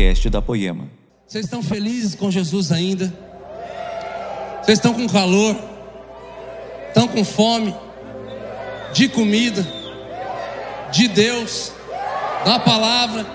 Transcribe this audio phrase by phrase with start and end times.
[0.00, 0.88] podcast da Poema.
[1.26, 3.12] Vocês estão felizes com Jesus ainda?
[4.62, 5.54] Vocês estão com calor?
[6.88, 7.76] Estão com fome?
[8.94, 9.66] De comida?
[10.90, 11.72] De Deus?
[12.46, 13.26] Da palavra?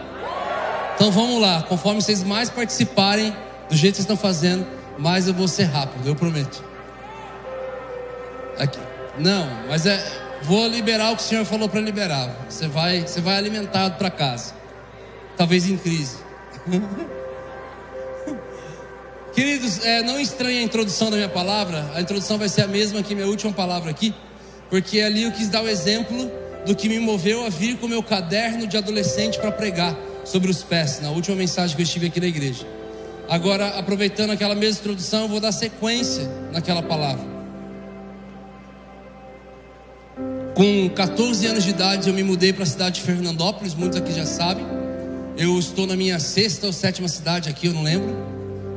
[0.96, 3.32] Então vamos lá, conforme vocês mais participarem
[3.70, 4.66] do jeito que vocês estão fazendo,
[4.98, 6.64] mais eu vou ser rápido, eu prometo.
[8.58, 8.80] Aqui.
[9.20, 10.04] Não, mas é,
[10.42, 12.48] vou liberar o que o Senhor falou para liberar.
[12.50, 14.56] Você vai, você vai alimentado para casa.
[15.38, 16.25] Talvez em crise.
[19.34, 21.92] Queridos, é, não estranhe a introdução da minha palavra.
[21.94, 24.14] A introdução vai ser a mesma que minha última palavra aqui,
[24.70, 26.32] porque ali eu quis dar o exemplo
[26.66, 30.64] do que me moveu a vir com meu caderno de adolescente para pregar sobre os
[30.64, 32.66] pés, na última mensagem que eu estive aqui na igreja.
[33.30, 37.36] Agora, aproveitando aquela mesma introdução, eu vou dar sequência naquela palavra.
[40.56, 44.14] Com 14 anos de idade, eu me mudei para a cidade de Fernandópolis, muitos aqui
[44.14, 44.75] já sabem.
[45.38, 48.16] Eu estou na minha sexta ou sétima cidade aqui, eu não lembro.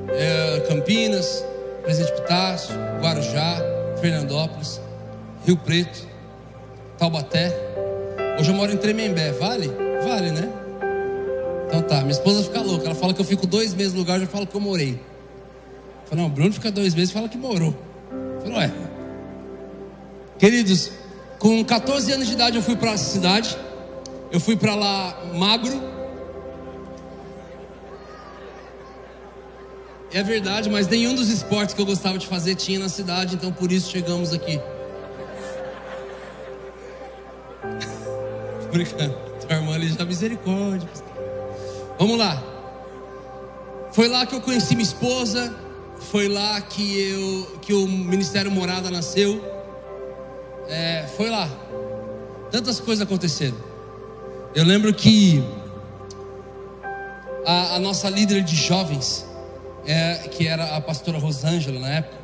[0.09, 1.45] É, Campinas,
[1.85, 3.63] Presidente Pitácio, Guarujá,
[4.01, 4.81] Fernandópolis,
[5.47, 6.05] Rio Preto,
[6.99, 7.55] Taubaté.
[8.41, 9.71] Hoje eu moro em Tremembé, vale?
[10.05, 10.53] Vale, né?
[11.69, 12.87] Então tá, minha esposa fica louca.
[12.87, 14.95] Ela fala que eu fico dois meses no lugar, já falo que eu morei.
[14.95, 17.73] Eu falo, não, Bruno fica dois meses e fala que morou.
[18.11, 18.73] Eu falo, ué.
[20.41, 20.91] Queridos,
[21.39, 23.57] com 14 anos de idade eu fui para a cidade.
[24.33, 25.98] Eu fui para lá magro.
[30.11, 33.53] É verdade, mas nenhum dos esportes que eu gostava de fazer tinha na cidade, então
[33.53, 34.59] por isso chegamos aqui.
[38.73, 39.15] Brincando.
[39.47, 40.89] Tua irmã ali já misericórdia.
[41.99, 42.43] Vamos lá.
[43.93, 45.55] Foi lá que eu conheci minha esposa.
[46.11, 49.45] Foi lá que eu que o Ministério Morada nasceu.
[50.69, 51.49] É, foi lá.
[52.51, 53.57] Tantas coisas aconteceram.
[54.55, 55.43] Eu lembro que
[57.45, 59.27] a, a nossa líder de jovens,
[59.89, 62.17] é, que era a pastora Rosângela na época,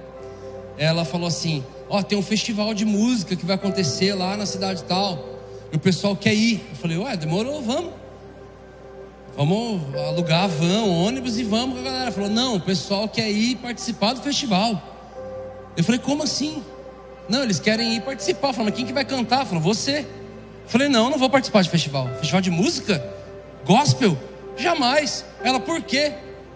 [0.78, 4.46] ela falou assim: Ó, oh, tem um festival de música que vai acontecer lá na
[4.46, 5.18] cidade tal.
[5.72, 6.64] E o pessoal quer ir.
[6.70, 7.92] Eu falei: Ué, demorou, vamos.
[9.36, 11.80] Vamos alugar van, ônibus e vamos.
[11.80, 14.80] A galera falou: Não, o pessoal quer ir participar do festival.
[15.76, 16.62] Eu falei: Como assim?
[17.28, 18.52] Não, eles querem ir participar.
[18.58, 19.46] Mas quem que vai cantar?
[19.46, 20.00] Falou, você.
[20.00, 22.08] Eu falei, não, não vou participar de festival.
[22.18, 23.04] Festival de música?
[23.64, 24.16] Gospel?
[24.56, 25.24] Jamais.
[25.42, 26.12] Ela, por quê?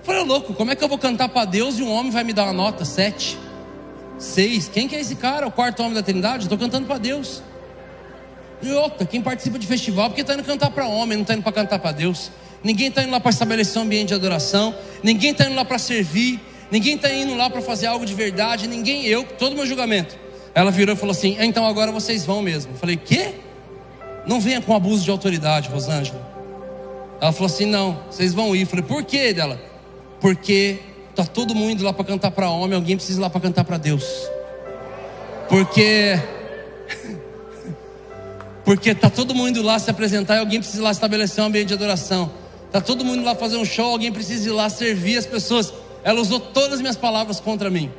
[0.09, 2.33] Falei, louco, como é que eu vou cantar para Deus e um homem vai me
[2.33, 2.83] dar uma nota?
[2.83, 3.39] Sete?
[4.19, 4.67] Seis?
[4.67, 5.47] Quem que é esse cara?
[5.47, 6.45] O quarto homem da Trindade?
[6.45, 7.43] Estou cantando para Deus.
[8.63, 11.43] E outra, quem participa de festival, porque está indo cantar para homem, não está indo
[11.43, 12.31] para cantar para Deus.
[12.65, 14.75] Ninguém está indo lá para estabelecer um ambiente de adoração.
[15.03, 16.41] Ninguém está indo lá para servir.
[16.71, 18.67] Ninguém está indo lá para fazer algo de verdade.
[18.67, 20.17] Ninguém, eu, todo meu julgamento.
[20.55, 22.73] Ela virou e falou assim: então agora vocês vão mesmo.
[22.73, 23.35] Eu falei: quê?
[24.27, 26.27] Não venha com abuso de autoridade, Rosângela.
[27.21, 28.63] Ela falou assim: não, vocês vão ir.
[28.63, 29.68] Eu falei: por quê dela?
[30.21, 30.81] Porque
[31.15, 33.77] tá todo mundo lá para cantar para homem, alguém precisa ir lá para cantar para
[33.77, 34.05] Deus.
[35.49, 36.21] Porque
[38.65, 41.75] porque tá todo mundo lá se apresentar e alguém precisa lá estabelecer um ambiente de
[41.75, 42.31] adoração.
[42.71, 45.73] Tá todo mundo lá fazer um show, alguém precisa ir lá servir as pessoas.
[46.05, 47.91] Ela usou todas as minhas palavras contra mim.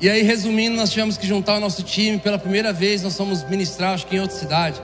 [0.00, 2.18] E aí, resumindo, nós tivemos que juntar o nosso time.
[2.18, 4.82] Pela primeira vez, nós fomos ministrar, acho que em outra cidade.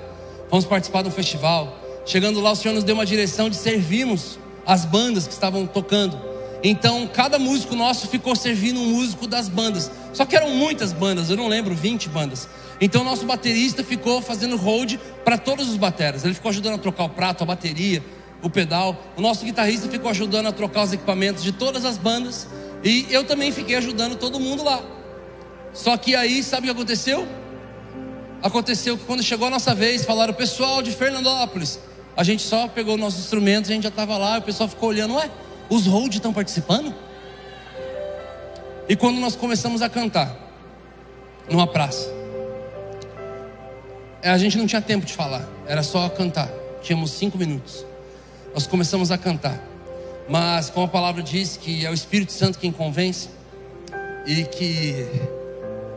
[0.48, 1.76] Fomos participar de um festival.
[2.08, 6.18] Chegando lá, o Senhor nos deu uma direção de servirmos as bandas que estavam tocando.
[6.64, 9.90] Então, cada músico nosso ficou servindo um músico das bandas.
[10.14, 12.48] Só que eram muitas bandas, eu não lembro, 20 bandas.
[12.80, 16.24] Então, nosso baterista ficou fazendo hold para todos os bateras.
[16.24, 18.02] Ele ficou ajudando a trocar o prato, a bateria,
[18.42, 18.96] o pedal.
[19.14, 22.48] O nosso guitarrista ficou ajudando a trocar os equipamentos de todas as bandas.
[22.82, 24.82] E eu também fiquei ajudando todo mundo lá.
[25.74, 27.28] Só que aí, sabe o que aconteceu?
[28.42, 31.78] Aconteceu que quando chegou a nossa vez, falaram, pessoal de Fernandópolis.
[32.18, 35.14] A gente só pegou nossos instrumentos, a gente já estava lá, o pessoal ficou olhando,
[35.14, 35.30] ué,
[35.70, 36.92] os hold estão participando?
[38.88, 40.36] E quando nós começamos a cantar,
[41.48, 42.12] numa praça,
[44.20, 46.50] a gente não tinha tempo de falar, era só cantar,
[46.82, 47.86] tínhamos cinco minutos.
[48.52, 49.62] Nós começamos a cantar,
[50.28, 53.28] mas como a palavra diz que é o Espírito Santo quem convence,
[54.26, 55.06] e que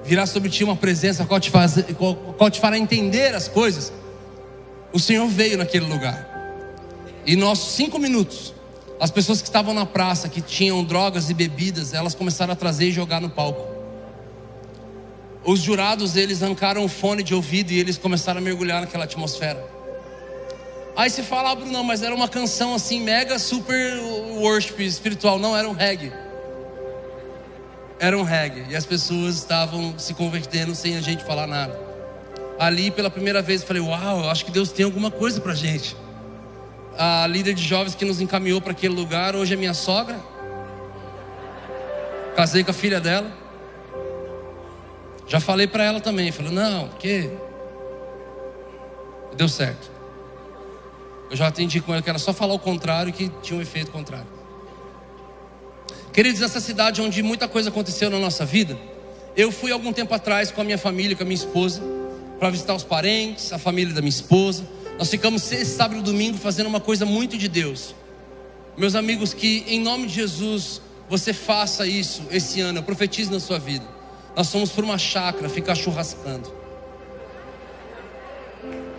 [0.05, 3.91] virá sobre ti uma presença qual te, faz, qual, qual te fará entender as coisas.
[4.93, 6.27] O Senhor veio naquele lugar.
[7.25, 8.53] E nossos cinco minutos,
[8.99, 12.85] as pessoas que estavam na praça, que tinham drogas e bebidas, elas começaram a trazer
[12.85, 13.67] e jogar no palco.
[15.43, 19.63] Os jurados, eles arrancaram o fone de ouvido e eles começaram a mergulhar naquela atmosfera.
[20.95, 23.97] Aí se fala, ah, Bruno, mas era uma canção assim, mega super
[24.37, 25.39] worship espiritual.
[25.39, 26.11] Não, era um reggae
[28.01, 31.90] era um reggae e as pessoas estavam se convertendo sem a gente falar nada.
[32.61, 35.97] Ali, pela primeira vez, falei: Uau, eu acho que Deus tem alguma coisa para gente.
[36.95, 40.15] a líder de jovens que nos encaminhou para aquele lugar, hoje é minha sogra.
[42.35, 43.31] Casei com a filha dela.
[45.27, 47.31] Já falei para ela também, falou: "Não, porque
[49.35, 49.89] deu certo".
[51.31, 53.89] Eu já atendi com ela que era só falar o contrário que tinha um efeito
[53.89, 54.27] contrário.
[56.13, 58.77] Queridos, essa cidade onde muita coisa aconteceu na nossa vida,
[59.35, 61.81] eu fui algum tempo atrás com a minha família, com a minha esposa,
[62.41, 64.67] para visitar os parentes, a família da minha esposa.
[64.97, 67.93] Nós ficamos esse sábado e domingo fazendo uma coisa muito de Deus.
[68.75, 73.39] Meus amigos, que em nome de Jesus você faça isso esse ano, eu profetizo na
[73.39, 73.85] sua vida.
[74.35, 76.51] Nós fomos para uma chácara ficar churrascando.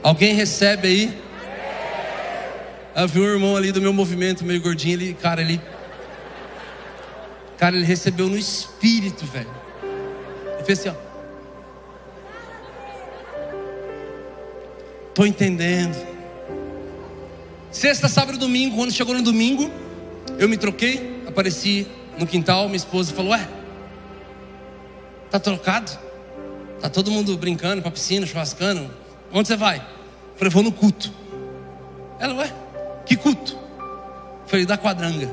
[0.04, 1.18] Alguém recebe aí?
[2.94, 5.60] Eu vi um irmão ali do meu movimento, meio gordinho, ele, cara, ele.
[7.58, 9.50] Cara, ele recebeu no espírito, velho.
[10.54, 11.11] Ele fez assim, ó.
[15.14, 15.94] Tô entendendo.
[17.70, 19.70] Sexta, sábado e domingo, quando chegou no domingo,
[20.38, 21.86] eu me troquei, apareci
[22.18, 23.46] no quintal, minha esposa falou: Ué,
[25.30, 25.90] tá trocado?
[26.80, 28.90] Tá todo mundo brincando pra piscina, churrascando.
[29.32, 29.78] Onde você vai?
[29.78, 31.12] Eu falei: Vou no culto.
[32.18, 32.52] Ela, ué,
[33.04, 33.52] que culto?
[33.52, 35.30] Eu falei: Da quadranga.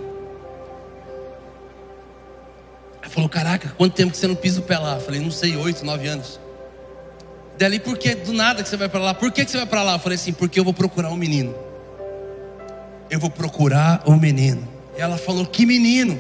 [3.02, 4.96] Ela falou: Caraca, quanto tempo que você não pisa o pé lá?
[4.96, 6.38] Eu falei: Não sei, oito, nove anos.
[7.60, 9.14] Dali, por que do nada que você vai para lá?
[9.14, 9.96] Por que, que você vai para lá?
[9.96, 11.54] Eu falei assim: Porque eu vou procurar um menino.
[13.10, 14.66] Eu vou procurar um menino.
[14.98, 16.18] E ela falou: Que menino?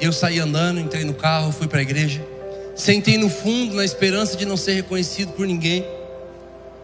[0.00, 2.26] Eu saí andando, entrei no carro, fui para a igreja.
[2.74, 5.86] Sentei no fundo na esperança de não ser reconhecido por ninguém.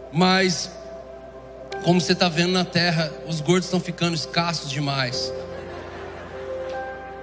[0.09, 0.71] Mas,
[1.83, 5.33] como você está vendo na terra, os gordos estão ficando escassos demais.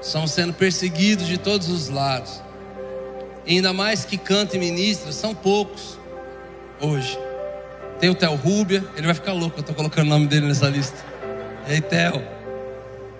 [0.03, 2.44] Estão sendo perseguidos de todos os lados.
[3.47, 5.99] Ainda mais que canta e ministra, são poucos
[6.81, 7.19] hoje.
[8.01, 10.69] Tem o Theo Rubia, ele vai ficar louco, eu estou colocando o nome dele nessa
[10.69, 10.97] lista.
[11.69, 12.23] E aí, Theo.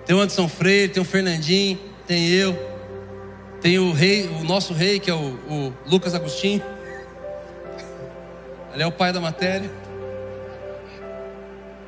[0.05, 2.55] Tem o Anderson Freire, tem o Fernandinho, tem eu,
[3.61, 6.61] tem o rei, o nosso rei, que é o, o Lucas Agostinho.
[8.73, 9.71] Ele é o pai da matéria.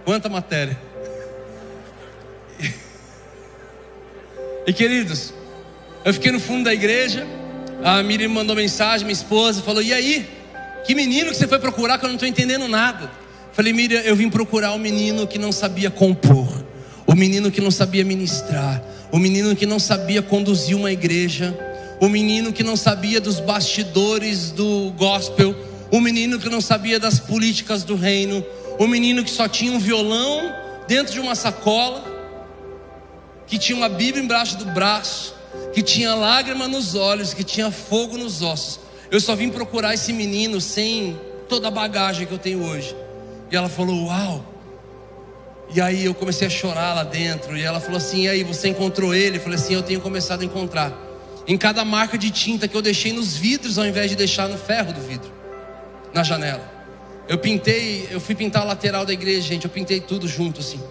[0.03, 0.77] Quanta matéria.
[4.65, 5.33] E queridos,
[6.03, 7.27] eu fiquei no fundo da igreja.
[7.83, 10.27] A Miriam mandou mensagem, minha esposa, falou: E aí?
[10.85, 13.11] Que menino que você foi procurar que eu não estou entendendo nada?
[13.51, 16.63] Falei, Miriam, eu vim procurar um menino que não sabia compor,
[17.05, 18.81] o menino que não sabia ministrar,
[19.11, 21.57] o menino que não sabia conduzir uma igreja,
[21.99, 25.55] o menino que não sabia dos bastidores do gospel,
[25.91, 28.45] o menino que não sabia das políticas do reino,
[28.77, 30.53] o menino que só tinha um violão
[30.87, 32.05] dentro de uma sacola,
[33.45, 35.33] que tinha uma Bíblia embaixo do braço,
[35.77, 38.79] que tinha lágrima nos olhos, que tinha fogo nos ossos.
[39.11, 41.15] Eu só vim procurar esse menino sem
[41.47, 42.95] toda a bagagem que eu tenho hoje.
[43.51, 44.43] E ela falou: Uau!
[45.71, 47.55] E aí eu comecei a chorar lá dentro.
[47.55, 49.37] E ela falou assim: E aí, você encontrou ele?
[49.37, 50.91] Eu falei assim: Eu tenho começado a encontrar.
[51.45, 54.57] Em cada marca de tinta que eu deixei nos vidros, ao invés de deixar no
[54.57, 55.31] ferro do vidro,
[56.11, 56.73] na janela.
[57.29, 59.65] Eu pintei, eu fui pintar a lateral da igreja, gente.
[59.65, 60.81] Eu pintei tudo junto assim.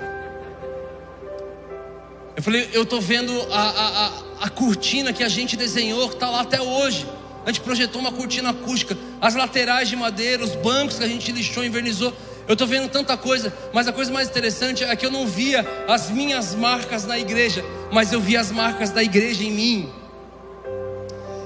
[2.37, 6.29] Eu falei, eu tô vendo a, a, a, a cortina que a gente desenhou, está
[6.31, 7.07] lá até hoje.
[7.45, 11.31] A gente projetou uma cortina acústica, as laterais de madeira, os bancos que a gente
[11.31, 12.13] lixou, invernizou.
[12.49, 15.67] Eu estou vendo tanta coisa, mas a coisa mais interessante é que eu não via
[15.89, 19.93] as minhas marcas na igreja, mas eu via as marcas da igreja em mim.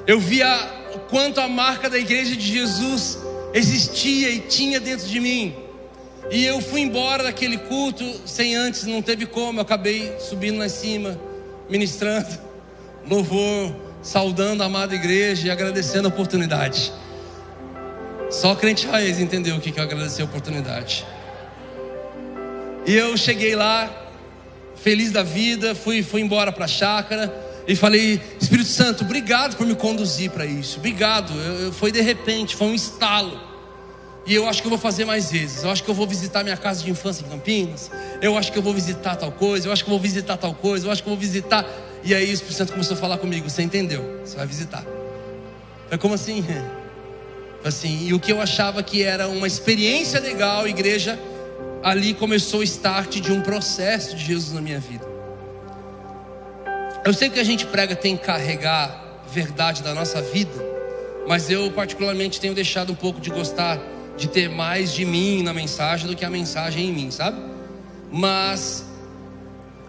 [0.06, 0.49] Eu via
[0.94, 3.18] o quanto a marca da igreja de Jesus
[3.54, 5.54] existia e tinha dentro de mim.
[6.30, 9.59] E eu fui embora daquele culto sem antes, não teve como.
[9.59, 11.20] Eu acabei subindo lá em cima,
[11.68, 12.28] ministrando,
[13.09, 16.92] louvor, saudando a amada igreja e agradecendo a oportunidade.
[18.30, 21.04] Só crente raiz entendeu o que é agradecer a oportunidade.
[22.87, 23.90] E eu cheguei lá,
[24.76, 27.33] feliz da vida, fui, fui embora para a chácara
[27.66, 30.78] e falei: Espírito Santo, obrigado por me conduzir para isso.
[30.78, 31.33] Obrigado.
[31.33, 33.50] Eu, eu, foi de repente, foi um estalo.
[34.26, 35.64] E eu acho que eu vou fazer mais vezes.
[35.64, 37.90] Eu acho que eu vou visitar minha casa de infância em Campinas.
[38.21, 39.66] Eu acho que eu vou visitar tal coisa.
[39.66, 40.87] Eu acho que eu vou visitar tal coisa.
[40.87, 41.66] Eu acho que eu vou visitar.
[42.02, 44.21] E aí o Espírito Santo começou a falar comigo: Você entendeu?
[44.25, 44.85] Você vai visitar.
[45.88, 46.45] Foi como assim?
[47.62, 51.19] Assim, e o que eu achava que era uma experiência legal, igreja,
[51.83, 55.07] ali começou o start de um processo de Jesus na minha vida.
[57.04, 60.52] Eu sei que a gente prega tem que carregar verdade da nossa vida,
[61.28, 63.78] mas eu particularmente tenho deixado um pouco de gostar
[64.16, 67.40] de ter mais de mim na mensagem do que a mensagem em mim, sabe?
[68.12, 68.85] Mas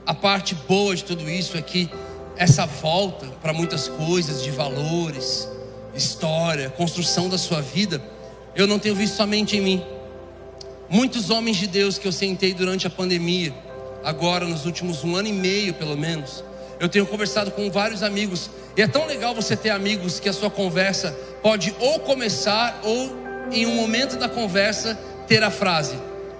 [0.05, 1.89] a parte boa de tudo isso é que
[2.35, 5.47] essa volta para muitas coisas de valores,
[5.95, 8.01] história, construção da sua vida,
[8.55, 9.85] eu não tenho visto somente em mim,
[10.89, 13.53] muitos homens de Deus que eu sentei durante a pandemia,
[14.03, 16.43] agora nos últimos um ano e meio pelo menos,
[16.79, 20.33] eu tenho conversado com vários amigos, e é tão legal você ter amigos que a
[20.33, 21.11] sua conversa
[21.43, 23.15] pode ou começar, ou
[23.51, 25.95] em um momento da conversa, ter a frase: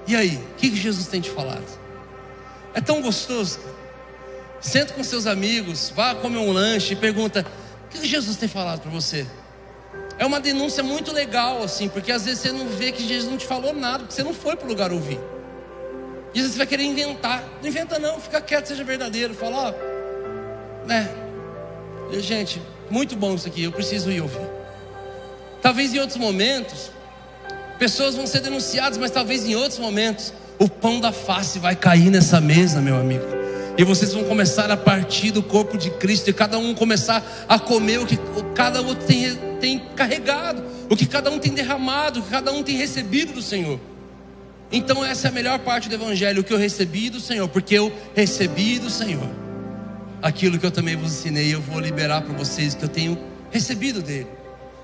[0.07, 1.80] E aí, o que Jesus tem te falado?
[2.73, 3.59] É tão gostoso.
[4.59, 7.45] Senta com seus amigos, vá comer um lanche e pergunta:
[7.85, 9.25] O que Jesus tem falado para você?
[10.17, 13.37] É uma denúncia muito legal, assim, porque às vezes você não vê que Jesus não
[13.37, 15.19] te falou nada, porque você não foi para o lugar ouvir.
[16.33, 17.43] E às vezes você vai querer inventar.
[17.61, 19.33] Não inventa, não, fica quieto, seja verdadeiro.
[19.33, 21.09] Fala, ó, né?
[22.19, 24.47] Gente, muito bom isso aqui, eu preciso ir ouvir.
[25.61, 26.91] Talvez em outros momentos,
[27.79, 32.11] pessoas vão ser denunciadas, mas talvez em outros momentos, o pão da face vai cair
[32.11, 33.25] nessa mesa, meu amigo.
[33.75, 37.57] E vocês vão começar a partir do corpo de Cristo, e cada um começar a
[37.57, 38.15] comer o que
[38.53, 42.61] cada um tem, tem carregado, o que cada um tem derramado, o que cada um
[42.61, 43.79] tem recebido do Senhor.
[44.71, 47.73] Então, essa é a melhor parte do Evangelho, o que eu recebi do Senhor, porque
[47.73, 49.27] eu recebi do Senhor
[50.21, 53.17] aquilo que eu também vos ensinei, eu vou liberar para vocês que eu tenho
[53.49, 54.27] recebido dele.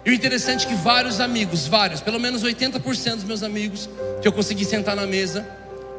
[0.03, 3.87] E o interessante é que vários amigos, vários, pelo menos 80% dos meus amigos,
[4.23, 5.45] que eu consegui sentar na mesa,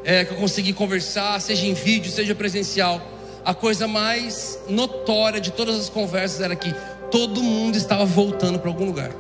[0.05, 3.01] é, que eu consegui conversar, seja em vídeo, seja presencial,
[3.45, 6.75] a coisa mais notória de todas as conversas era que
[7.11, 9.11] todo mundo estava voltando para algum lugar.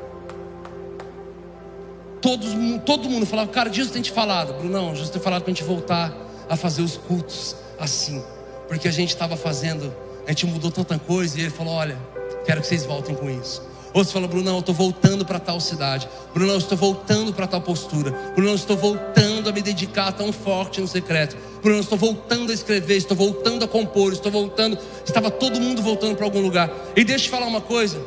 [2.20, 2.48] Todos,
[2.84, 5.64] todo mundo falava, cara, Jesus tem te falado, Brunão, Jesus tem falado para a gente
[5.64, 6.12] voltar
[6.48, 8.22] a fazer os cultos assim,
[8.66, 9.92] porque a gente estava fazendo
[10.28, 11.38] a gente mudou tanta coisa.
[11.38, 11.96] E ele falou: Olha,
[12.44, 13.66] quero que vocês voltem com isso.
[13.92, 16.08] Outros falam, Bruno, eu estou voltando para tal cidade.
[16.34, 18.10] Bruno, eu estou voltando para tal postura.
[18.34, 21.36] Bruno, eu estou voltando a me dedicar tão forte no secreto.
[21.62, 24.78] Bruno, eu estou voltando a escrever, estou voltando a compor, estou voltando.
[25.04, 26.70] Estava todo mundo voltando para algum lugar.
[26.94, 28.00] E deixa eu te falar uma coisa.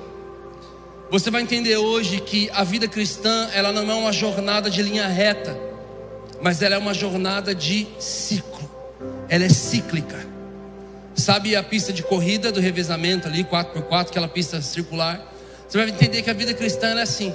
[1.09, 5.07] Você vai entender hoje que a vida cristã, ela não é uma jornada de linha
[5.07, 5.59] reta,
[6.41, 8.69] mas ela é uma jornada de ciclo.
[9.27, 10.25] Ela é cíclica.
[11.13, 15.31] Sabe a pista de corrida do revezamento ali, 4x4, aquela pista circular?
[15.71, 17.33] Você vai entender que a vida cristã é assim.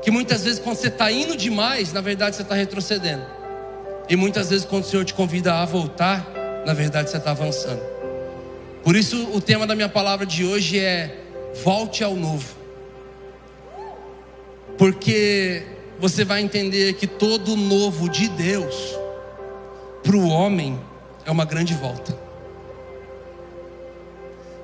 [0.00, 3.26] Que muitas vezes quando você está indo demais, na verdade você está retrocedendo.
[4.08, 6.26] E muitas vezes quando o Senhor te convida a voltar,
[6.64, 7.82] na verdade você está avançando.
[8.82, 11.14] Por isso o tema da minha palavra de hoje é
[11.62, 12.56] volte ao novo.
[14.78, 15.62] Porque
[16.00, 18.98] você vai entender que todo novo de Deus
[20.02, 20.80] para o homem
[21.26, 22.18] é uma grande volta.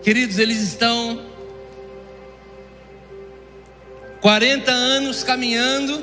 [0.02, 1.33] Queridos, eles estão
[4.24, 6.02] 40 anos caminhando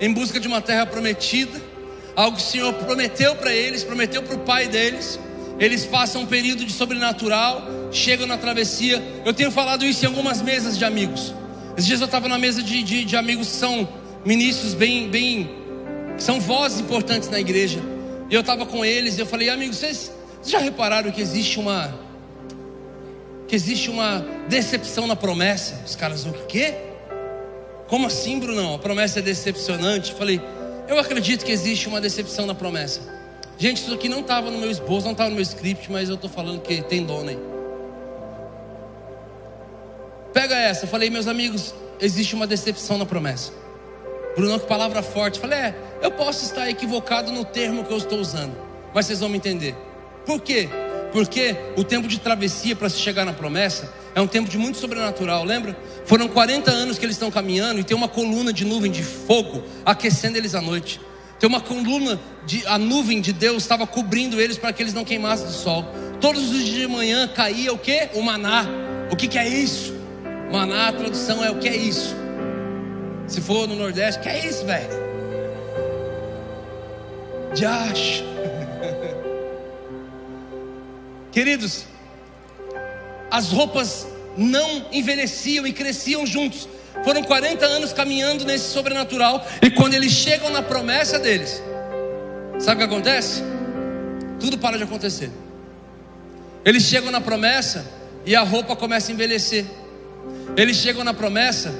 [0.00, 1.60] em busca de uma terra prometida,
[2.14, 5.18] algo que o Senhor prometeu para eles, prometeu para o pai deles.
[5.58, 9.02] Eles passam um período de sobrenatural, chegam na travessia.
[9.24, 11.34] Eu tenho falado isso em algumas mesas de amigos.
[11.72, 13.88] Esses dias eu estava na mesa de, de, de, amigos que são
[14.24, 15.50] ministros bem, bem,
[16.18, 17.80] são vozes importantes na igreja.
[18.30, 21.58] E eu estava com eles e eu falei, amigos, vocês, vocês já repararam que existe
[21.58, 21.92] uma
[23.48, 25.82] que existe uma decepção na promessa.
[25.84, 26.85] Os caras, o quê?
[27.88, 28.74] Como assim, Brunão?
[28.74, 30.12] A promessa é decepcionante?
[30.14, 30.40] Falei,
[30.88, 33.00] eu acredito que existe uma decepção na promessa.
[33.58, 36.16] Gente, isso aqui não estava no meu esboço, não estava no meu script, mas eu
[36.16, 37.38] estou falando que tem dono aí.
[40.32, 43.52] Pega essa, falei, meus amigos, existe uma decepção na promessa.
[44.36, 45.40] Brunão, que palavra forte.
[45.40, 48.54] falei, é, eu posso estar equivocado no termo que eu estou usando,
[48.92, 49.74] mas vocês vão me entender.
[50.26, 50.68] Por quê?
[51.12, 54.76] Porque o tempo de travessia para se chegar na promessa é um tempo de muito
[54.76, 55.74] sobrenatural, lembra?
[56.06, 59.64] Foram 40 anos que eles estão caminhando e tem uma coluna de nuvem de fogo
[59.84, 61.00] aquecendo eles à noite.
[61.38, 65.04] Tem uma coluna de a nuvem de Deus estava cobrindo eles para que eles não
[65.04, 65.84] queimassem do sol.
[66.20, 68.08] Todos os dias de manhã caía o que?
[68.14, 68.64] O maná.
[69.10, 69.94] O que, que é isso?
[70.50, 72.14] Maná, a tradução é o que é isso?
[73.26, 74.88] Se for no Nordeste, que é isso, velho?
[77.52, 78.22] Josh.
[81.32, 81.84] Queridos,
[83.28, 86.68] as roupas não envelheciam e cresciam juntos.
[87.04, 89.46] Foram 40 anos caminhando nesse sobrenatural.
[89.62, 91.62] E quando eles chegam na promessa deles,
[92.58, 93.42] sabe o que acontece?
[94.40, 95.30] Tudo para de acontecer.
[96.64, 97.86] Eles chegam na promessa
[98.24, 99.64] e a roupa começa a envelhecer.
[100.56, 101.74] Eles chegam na promessa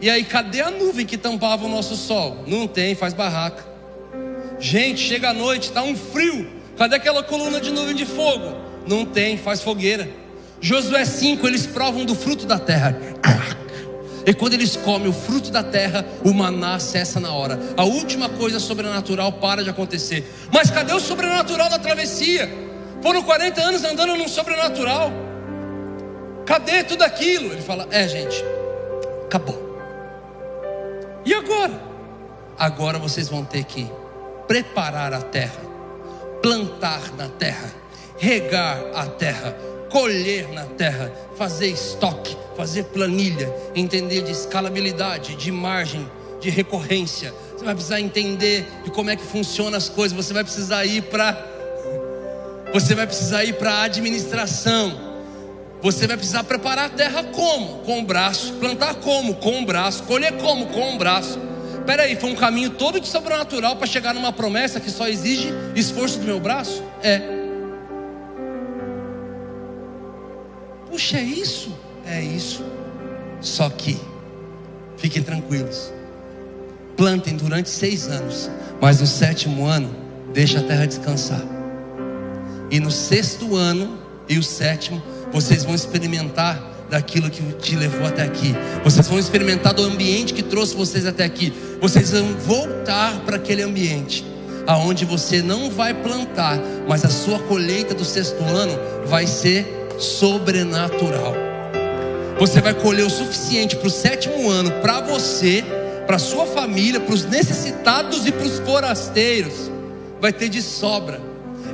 [0.00, 2.44] e aí cadê a nuvem que tampava o nosso sol?
[2.46, 3.64] Não tem, faz barraca.
[4.58, 6.50] Gente, chega a noite, está um frio.
[6.76, 8.56] Cadê aquela coluna de nuvem de fogo?
[8.86, 10.08] Não tem, faz fogueira.
[10.64, 12.96] Josué 5, eles provam do fruto da terra.
[14.26, 17.60] E quando eles comem o fruto da terra, o maná cessa na hora.
[17.76, 20.24] A última coisa sobrenatural para de acontecer.
[20.50, 22.48] Mas cadê o sobrenatural da travessia?
[23.02, 25.12] Foram 40 anos andando num sobrenatural.
[26.46, 27.52] Cadê tudo aquilo?
[27.52, 28.42] Ele fala: É, gente,
[29.26, 29.78] acabou.
[31.26, 31.78] E agora?
[32.58, 33.86] Agora vocês vão ter que
[34.48, 35.60] preparar a terra,
[36.40, 37.70] plantar na terra,
[38.16, 39.54] regar a terra,
[39.94, 46.10] colher na terra, fazer estoque, fazer planilha, entender de escalabilidade, de margem,
[46.40, 47.32] de recorrência.
[47.52, 50.16] Você vai precisar entender de como é que funciona as coisas.
[50.16, 51.54] Você vai precisar ir para
[52.72, 55.14] você vai precisar ir para a administração.
[55.80, 57.78] Você vai precisar preparar a terra como?
[57.84, 58.54] Com o braço.
[58.54, 59.36] Plantar como?
[59.36, 60.02] Com o braço.
[60.02, 60.66] Colher como?
[60.66, 61.38] Com o braço.
[61.86, 66.18] Peraí, foi um caminho todo de sobrenatural para chegar numa promessa que só exige esforço
[66.18, 66.82] do meu braço?
[67.00, 67.33] É.
[70.94, 71.76] Puxa, é isso?
[72.06, 72.64] É isso.
[73.40, 73.98] Só que,
[74.96, 75.92] fiquem tranquilos.
[76.96, 78.48] Plantem durante seis anos,
[78.80, 79.92] mas no sétimo ano,
[80.32, 81.42] deixa a terra descansar.
[82.70, 83.98] E no sexto ano
[84.28, 88.54] e o sétimo, vocês vão experimentar daquilo que te levou até aqui.
[88.84, 91.52] Vocês vão experimentar do ambiente que trouxe vocês até aqui.
[91.80, 94.24] Vocês vão voltar para aquele ambiente
[94.64, 96.56] aonde você não vai plantar,
[96.88, 101.34] mas a sua colheita do sexto ano vai ser sobrenatural.
[102.38, 105.64] Você vai colher o suficiente para o sétimo ano para você,
[106.06, 109.70] para sua família, para os necessitados e para os forasteiros.
[110.20, 111.20] Vai ter de sobra.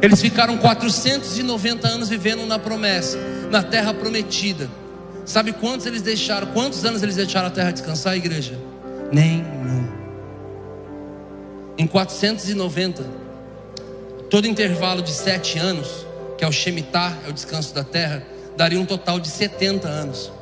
[0.02, 3.18] Eles ficaram 490 anos vivendo na promessa,
[3.50, 4.70] na terra prometida.
[5.24, 6.48] Sabe quantos eles deixaram?
[6.48, 8.58] Quantos anos eles deixaram a terra descansar, igreja?
[9.12, 9.88] Nenhum.
[11.76, 13.04] Em 490,
[14.28, 16.06] todo intervalo de sete anos,
[16.40, 18.22] que é o Shemitah, é o descanso da terra,
[18.56, 20.32] daria um total de 70 anos.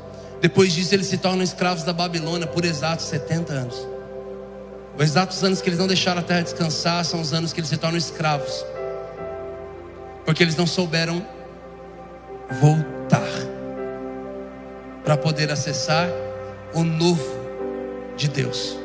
[0.40, 3.88] Depois disso, eles se tornam escravos da Babilônia por exatos 70 anos.
[4.96, 7.68] Os exatos anos que eles não deixaram a terra descansar são os anos que eles
[7.68, 8.64] se tornam escravos
[10.24, 11.26] porque eles não souberam
[12.60, 13.26] voltar
[15.02, 16.06] para poder acessar
[16.74, 17.26] o novo
[18.14, 18.76] de Deus,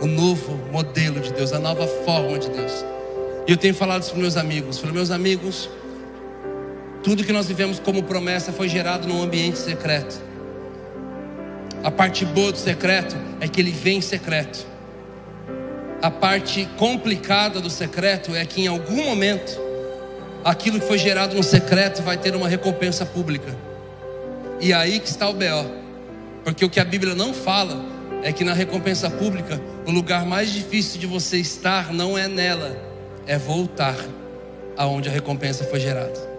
[0.00, 2.84] o novo modelo de Deus, a nova forma de Deus.
[3.48, 5.68] E eu tenho falado isso para meus amigos, falei, meus amigos,
[7.02, 10.20] tudo que nós vivemos como promessa foi gerado num ambiente secreto.
[11.82, 14.64] A parte boa do secreto é que ele vem secreto.
[16.00, 19.60] A parte complicada do secreto é que em algum momento
[20.44, 23.56] aquilo que foi gerado no secreto vai ter uma recompensa pública.
[24.60, 25.82] E aí que está o BO.
[26.44, 27.84] Porque o que a Bíblia não fala
[28.22, 32.76] é que na recompensa pública, o lugar mais difícil de você estar não é nela,
[33.26, 33.96] é voltar
[34.76, 36.31] aonde a recompensa foi gerada.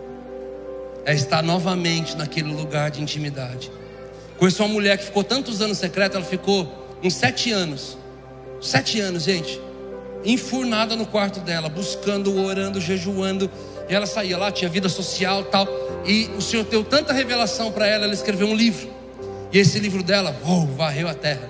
[1.06, 3.72] É estar novamente naquele lugar de intimidade.
[4.38, 7.98] Conheço uma mulher que ficou tantos anos secreta, ela ficou uns sete anos.
[8.62, 9.60] Sete anos, gente.
[10.24, 13.50] Enfurnada no quarto dela, buscando, orando, jejuando
[13.90, 15.68] e ela saía lá, tinha vida social tal.
[16.06, 18.90] E o Senhor deu tanta revelação para ela, ela escreveu um livro.
[19.52, 21.50] E esse livro dela, oh, varreu a terra.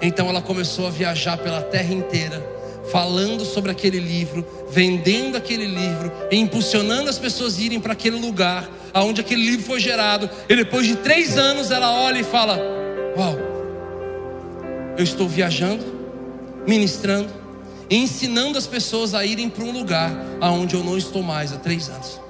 [0.00, 2.44] Então ela começou a viajar pela terra inteira,
[2.90, 8.68] falando sobre aquele livro, vendendo aquele livro, impulsionando as pessoas a irem para aquele lugar,
[8.92, 10.28] aonde aquele livro foi gerado.
[10.48, 12.58] E depois de três anos ela olha e fala:
[13.16, 13.36] Uau,
[14.96, 15.84] eu estou viajando,
[16.66, 17.28] ministrando,
[17.90, 21.88] ensinando as pessoas a irem para um lugar aonde eu não estou mais há três
[21.88, 22.20] anos.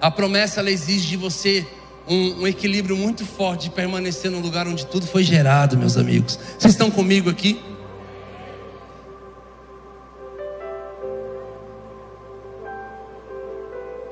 [0.00, 1.66] A promessa ela exige de você
[2.06, 6.38] um, um, equilíbrio muito forte de permanecer no lugar onde tudo foi gerado, meus amigos.
[6.58, 7.60] Vocês estão comigo aqui?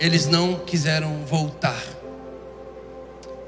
[0.04, 1.82] Eles não quiseram voltar,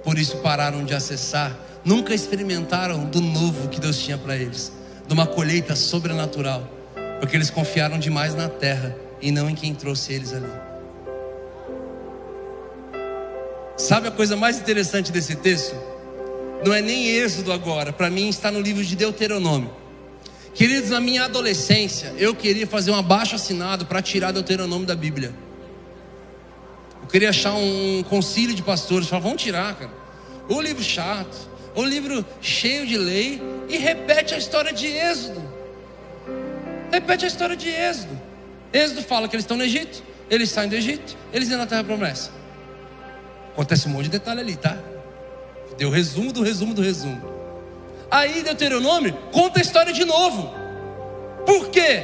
[0.02, 1.54] por isso pararam de acessar.
[1.84, 4.72] Nunca experimentaram do novo que Deus tinha para eles
[5.06, 6.66] de uma colheita sobrenatural,
[7.20, 10.50] porque eles confiaram demais na terra e não em quem trouxe eles ali.
[13.76, 15.76] Sabe a coisa mais interessante desse texto?
[16.64, 19.70] Não é nem Êxodo agora, para mim está no livro de Deuteronômio.
[20.54, 25.44] Queridos, na minha adolescência, eu queria fazer um abaixo assinado para tirar Deuteronômio da Bíblia.
[27.06, 29.92] Eu queria achar um concílio de pastores, falar, vamos tirar, cara.
[30.48, 31.36] O livro chato,
[31.72, 35.40] o livro cheio de lei e repete a história de Êxodo.
[36.90, 38.20] Repete a história de Êxodo.
[38.72, 41.84] Êxodo fala que eles estão no Egito, eles saem do Egito, eles vêm na terra
[41.84, 42.32] promessa.
[43.52, 44.76] Acontece um monte de detalhe ali, tá?
[45.78, 47.22] Deu resumo do resumo do resumo.
[48.10, 50.52] Aí Deuteronômio conta a história de novo.
[51.46, 52.02] Por quê?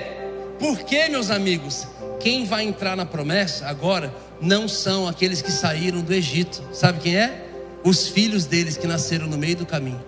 [0.60, 1.88] Porque, meus amigos,
[2.20, 6.62] quem vai entrar na promessa agora não são aqueles que saíram do Egito.
[6.72, 7.42] Sabe quem é?
[7.84, 10.02] os filhos deles que nasceram no meio do caminho.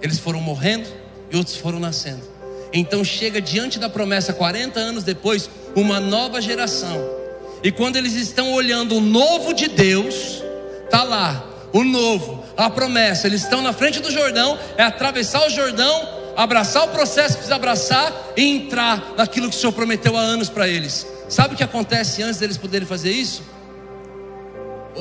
[0.00, 0.88] Eles foram morrendo
[1.30, 2.22] e outros foram nascendo.
[2.72, 6.98] Então chega diante da promessa, 40 anos depois, uma nova geração.
[7.62, 10.42] E quando eles estão olhando o novo de Deus,
[10.90, 13.26] tá lá, o novo, a promessa.
[13.26, 17.56] Eles estão na frente do Jordão, é atravessar o Jordão, abraçar o processo que precisa
[17.56, 21.06] abraçar e entrar naquilo que o Senhor prometeu há anos para eles.
[21.28, 23.42] Sabe o que acontece antes deles poderem fazer isso?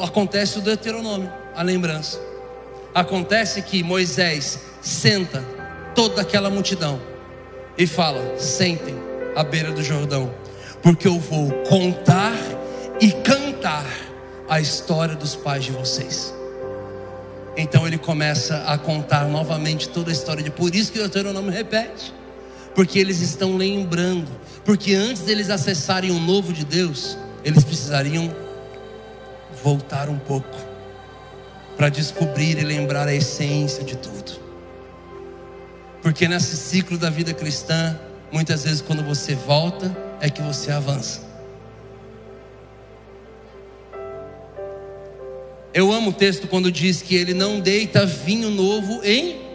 [0.04, 2.20] Acontece o Deuteronômio, a lembrança.
[2.94, 5.44] Acontece que Moisés senta
[5.96, 7.00] toda aquela multidão
[7.78, 8.96] e fala: sentem
[9.36, 10.34] à beira do Jordão,
[10.82, 12.34] porque eu vou contar
[13.00, 13.86] e cantar
[14.50, 16.34] a história dos pais de vocês.
[17.56, 21.52] Então ele começa a contar novamente toda a história de por isso que o Deuteronômio
[21.52, 22.14] repete.
[22.78, 24.30] Porque eles estão lembrando,
[24.64, 28.32] porque antes deles acessarem o novo de Deus, eles precisariam
[29.64, 30.56] voltar um pouco
[31.76, 34.40] para descobrir e lembrar a essência de tudo.
[36.04, 38.00] Porque nesse ciclo da vida cristã,
[38.32, 41.24] muitas vezes quando você volta, é que você avança.
[45.74, 49.47] Eu amo o texto quando diz que ele não deita vinho novo em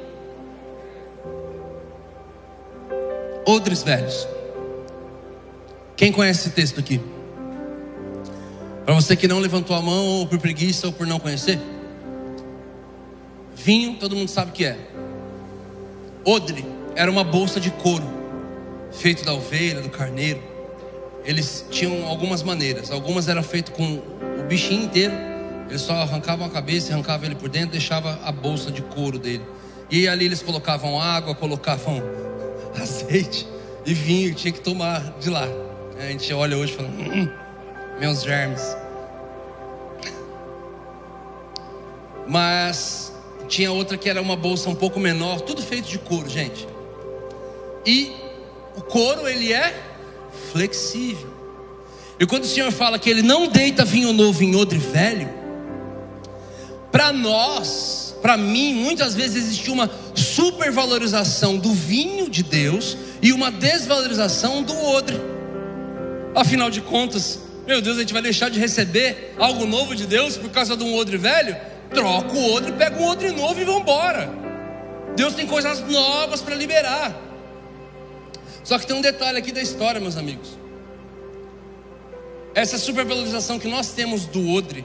[3.46, 4.26] odres velhos.
[5.96, 7.00] Quem conhece esse texto aqui?
[8.85, 11.59] Para você que não levantou a mão, ou por preguiça, ou por não conhecer.
[13.55, 14.76] Vinho, todo mundo sabe o que é.
[16.24, 16.64] Odre
[16.96, 18.05] era uma bolsa de couro,
[18.90, 20.42] feito da ovelha, do carneiro.
[21.24, 22.90] Eles tinham algumas maneiras.
[22.90, 24.02] Algumas eram feitas com
[24.40, 25.33] o bichinho inteiro
[25.72, 29.42] eles só arrancavam a cabeça, arrancavam ele por dentro, deixava a bolsa de couro dele.
[29.90, 32.02] E ali eles colocavam água, colocavam
[32.80, 33.46] azeite
[33.85, 35.46] e vinho, tinha que tomar de lá.
[35.98, 37.28] A gente olha hoje e fala, hum,
[37.98, 38.76] meus germes.
[42.26, 43.12] Mas
[43.48, 46.66] tinha outra que era uma bolsa um pouco menor, tudo feito de couro, gente.
[47.85, 48.12] E
[48.76, 49.74] o couro ele é
[50.52, 51.30] flexível.
[52.18, 55.28] E quando o Senhor fala que ele não deita vinho novo em odre velho,
[56.90, 59.88] para nós, para mim, muitas vezes existe uma
[60.35, 65.21] supervalorização do vinho de Deus e uma desvalorização do odre.
[66.35, 70.37] Afinal de contas, meu Deus, a gente vai deixar de receber algo novo de Deus
[70.37, 71.57] por causa de um odre velho?
[71.90, 74.31] Troca o odre, pega um odre novo e vamos embora.
[75.14, 77.14] Deus tem coisas novas para liberar.
[78.64, 80.57] Só que tem um detalhe aqui da história, meus amigos.
[82.55, 84.85] Essa supervalorização que nós temos do odre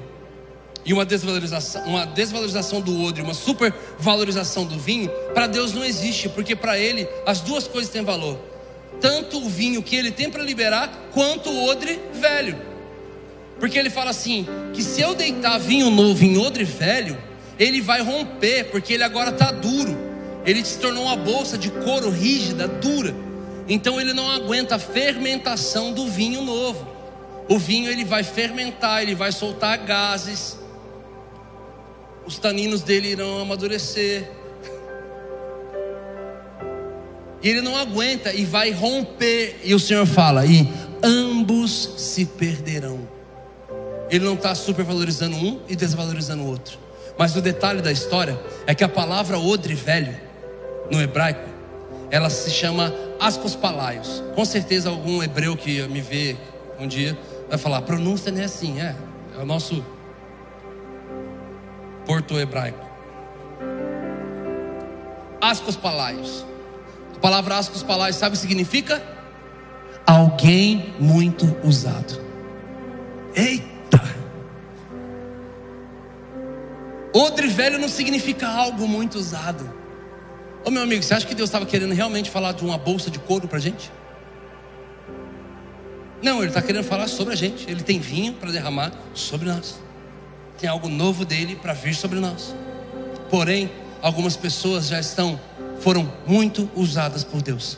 [0.87, 6.29] e uma desvalorização, uma desvalorização do odre, uma supervalorização do vinho, para Deus não existe,
[6.29, 8.39] porque para Ele as duas coisas têm valor.
[9.01, 12.57] Tanto o vinho que Ele tem para liberar, quanto o odre velho.
[13.59, 17.17] Porque Ele fala assim: que se eu deitar vinho novo em odre velho,
[17.59, 19.97] ele vai romper, porque ele agora está duro.
[20.45, 23.13] Ele se tornou uma bolsa de couro rígida, dura.
[23.67, 26.87] Então ele não aguenta a fermentação do vinho novo.
[27.49, 30.57] O vinho ele vai fermentar, ele vai soltar gases,
[32.27, 34.29] os taninos dele irão amadurecer.
[37.41, 39.61] E ele não aguenta e vai romper.
[39.63, 40.69] E o Senhor fala: e
[41.01, 43.07] ambos se perderão.
[44.09, 46.77] Ele não está supervalorizando um e desvalorizando o outro.
[47.17, 48.37] Mas o detalhe da história
[48.67, 50.15] é que a palavra odre velho,
[50.91, 51.49] no hebraico,
[52.11, 54.23] ela se chama ascospalaios.
[54.35, 56.35] Com certeza algum hebreu que me vê
[56.79, 57.17] um dia
[57.49, 58.95] vai falar, pronúncia não é assim, é.
[59.37, 59.83] É o nosso
[62.07, 62.87] porto hebraico.
[65.41, 66.45] Ascos palaios.
[67.15, 69.03] A palavra ascos palaios, sabe o que significa?
[70.05, 72.23] Alguém muito usado.
[73.35, 74.01] Eita!
[77.13, 79.69] Odre velho não significa algo muito usado.
[80.63, 83.19] Ô meu amigo, você acha que Deus estava querendo realmente falar de uma bolsa de
[83.19, 83.91] couro para gente?
[86.21, 87.69] Não, Ele está querendo falar sobre a gente.
[87.69, 89.86] Ele tem vinho para derramar sobre nós
[90.57, 92.55] tem algo novo dele para vir sobre nós.
[93.29, 93.69] Porém,
[94.01, 95.39] algumas pessoas já estão,
[95.79, 97.77] foram muito usadas por Deus,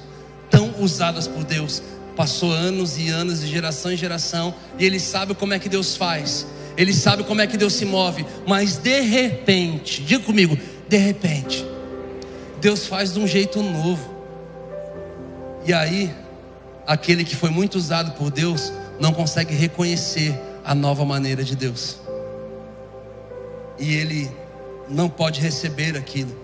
[0.49, 1.83] tão usadas por Deus,
[2.15, 5.95] passou anos e anos, de geração em geração, e ele sabe como é que Deus
[5.95, 10.97] faz, ele sabe como é que Deus se move, mas de repente, diga comigo, de
[10.97, 11.65] repente,
[12.61, 14.17] Deus faz de um jeito novo,
[15.65, 16.13] e aí,
[16.87, 21.97] aquele que foi muito usado por Deus, não consegue reconhecer a nova maneira de Deus
[23.79, 24.29] e ele
[24.87, 26.35] não pode receber aquilo.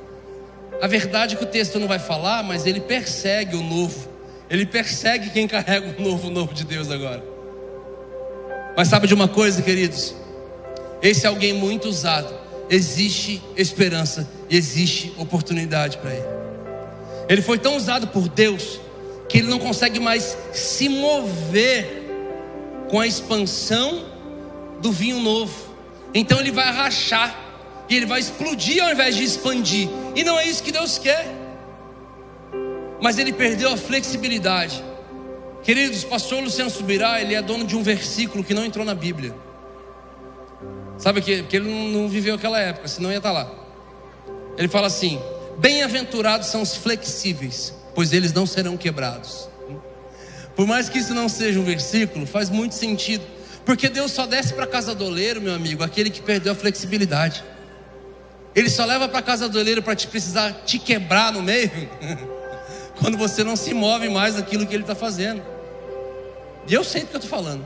[0.82, 4.10] A verdade é que o texto não vai falar, mas ele persegue o novo.
[4.50, 7.24] Ele persegue quem carrega o novo, o novo de Deus agora.
[8.76, 10.13] Mas sabe de uma coisa, queridos?
[11.02, 12.34] Esse é alguém muito usado.
[12.69, 16.28] Existe esperança e existe oportunidade para ele.
[17.30, 18.80] Ele foi tão usado por Deus
[19.28, 22.04] que ele não consegue mais se mover
[22.89, 24.06] com a expansão
[24.82, 25.75] do vinho novo.
[26.15, 27.38] Então ele vai rachar
[27.89, 29.89] e ele vai explodir ao invés de expandir.
[30.15, 31.28] E não é isso que Deus quer.
[33.01, 34.84] mas ele perdeu a flexibilidade.
[35.62, 39.36] Queridos, pastor Luciano Subirá, ele é dono de um versículo que não entrou na Bíblia.
[40.97, 43.51] Sabe que Porque ele não, viveu aquela época, senão ia estar lá.
[44.58, 45.19] Ele fala assim:
[45.58, 49.49] Bem-aventurados são os flexíveis, pois eles não serão quebrados.
[50.56, 53.35] Por mais que isso não seja um versículo, faz muito sentido.
[53.65, 56.56] Porque Deus só desce para a casa do oleiro, meu amigo, aquele que perdeu a
[56.56, 57.43] flexibilidade.
[58.56, 61.71] Ele só leva para a casa do oleiro para te precisar te quebrar no meio,
[63.01, 65.43] quando você não se move mais daquilo que ele está fazendo.
[66.67, 67.65] E eu sei do que eu estou falando.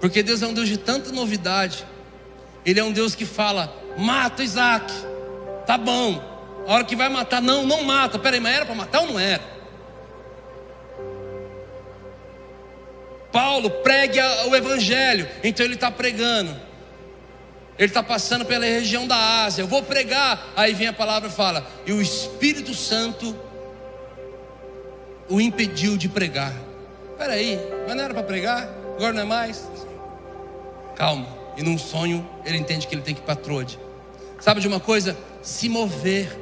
[0.00, 1.86] Porque Deus é um Deus de tanta novidade.
[2.64, 4.92] Ele é um Deus que fala: mata Isaac,
[5.66, 6.20] tá bom.
[6.66, 8.18] A hora que vai matar, não, não mata.
[8.18, 9.51] Peraí, mas era para matar ou não era?
[13.32, 16.54] Paulo pregue o evangelho, então ele está pregando.
[17.78, 19.62] Ele está passando pela região da Ásia.
[19.62, 20.52] Eu vou pregar.
[20.54, 23.34] Aí vem a palavra e fala: E o Espírito Santo
[25.28, 26.52] o impediu de pregar.
[27.12, 28.68] Espera aí, mas não era para pregar?
[28.96, 29.68] Agora não é mais?
[30.94, 31.26] Calma.
[31.56, 33.78] E num sonho ele entende que ele tem que ir para Trode.
[34.38, 35.16] Sabe de uma coisa?
[35.40, 36.38] Se mover.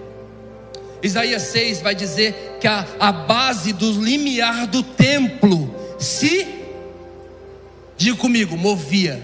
[1.02, 6.59] Isaías 6 vai dizer que a, a base do limiar do templo se
[8.00, 9.22] Diga comigo, movia.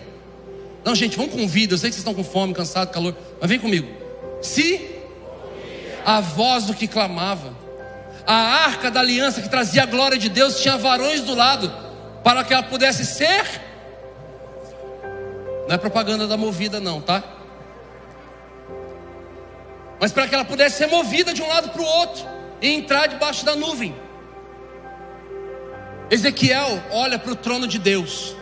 [0.84, 1.72] Não, gente, vamos com vida.
[1.72, 3.16] Eu sei que vocês estão com fome, cansado, calor.
[3.40, 3.88] Mas vem comigo.
[4.42, 5.00] Se
[6.04, 7.56] a voz do que clamava,
[8.26, 11.72] a arca da aliança que trazia a glória de Deus tinha varões do lado
[12.22, 13.46] para que ela pudesse ser.
[15.66, 17.24] Não é propaganda da movida, não, tá?
[19.98, 22.26] Mas para que ela pudesse ser movida de um lado para o outro
[22.60, 23.96] e entrar debaixo da nuvem.
[26.10, 28.36] Ezequiel olha para o trono de Deus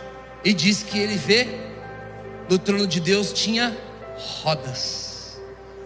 [0.45, 1.47] e diz que ele vê
[2.47, 3.75] no trono de Deus tinha
[4.15, 5.41] rodas,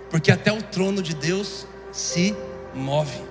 [0.10, 2.36] porque até o trono de Deus se
[2.76, 3.30] move.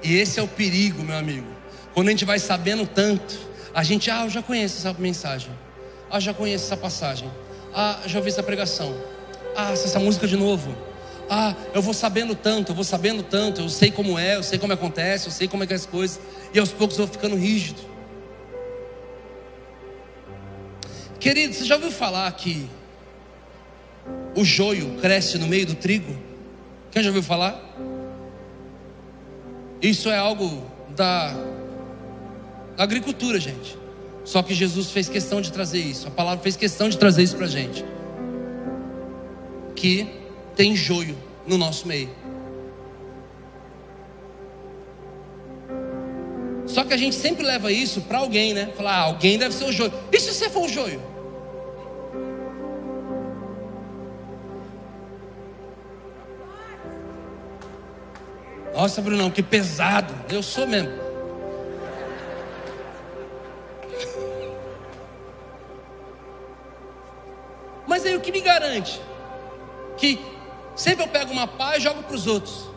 [0.00, 1.48] E esse é o perigo, meu amigo.
[1.92, 3.36] Quando a gente vai sabendo tanto,
[3.74, 5.50] a gente, ah, eu já conheço essa mensagem.
[6.08, 7.28] Ah, já conheço essa passagem.
[7.74, 8.94] Ah, já ouvi essa pregação.
[9.56, 10.76] Ah, essa música de novo.
[11.30, 14.58] Ah, eu vou sabendo tanto, eu vou sabendo tanto, eu sei como é, eu sei
[14.58, 16.18] como acontece, eu sei como é que é as coisas,
[16.54, 17.80] e aos poucos eu vou ficando rígido.
[21.20, 22.66] Querido, você já ouviu falar que
[24.34, 26.16] o joio cresce no meio do trigo?
[26.90, 27.62] Quem já ouviu falar?
[29.82, 30.64] Isso é algo
[30.96, 31.34] da
[32.76, 33.76] agricultura, gente.
[34.24, 36.08] Só que Jesus fez questão de trazer isso.
[36.08, 37.84] A palavra fez questão de trazer isso para gente.
[39.74, 40.17] Que
[40.58, 41.16] tem joio
[41.46, 42.10] no nosso meio.
[46.66, 48.72] Só que a gente sempre leva isso para alguém, né?
[48.76, 49.92] Falar, ah, alguém deve ser o joio.
[50.10, 51.00] E se você for o joio?
[58.74, 60.12] Nossa, Brunão, que pesado.
[60.28, 60.90] Eu sou mesmo.
[67.86, 69.00] Mas aí o que me garante
[69.96, 70.37] que
[70.78, 72.70] Sempre eu pego uma pá e jogo para os outros.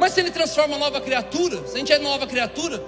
[0.00, 2.82] Mas se ele transforma nova criatura, se a gente é nova criatura,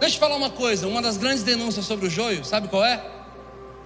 [0.00, 3.00] deixa eu falar uma coisa: uma das grandes denúncias sobre o joio, sabe qual é?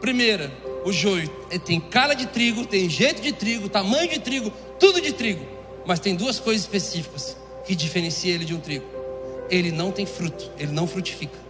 [0.00, 0.50] Primeira,
[0.82, 1.28] o joio
[1.62, 4.50] tem cara de trigo, tem jeito de trigo, tamanho de trigo,
[4.80, 5.46] tudo de trigo.
[5.84, 8.86] Mas tem duas coisas específicas que diferenciam ele de um trigo:
[9.50, 11.45] ele não tem fruto, ele não frutifica.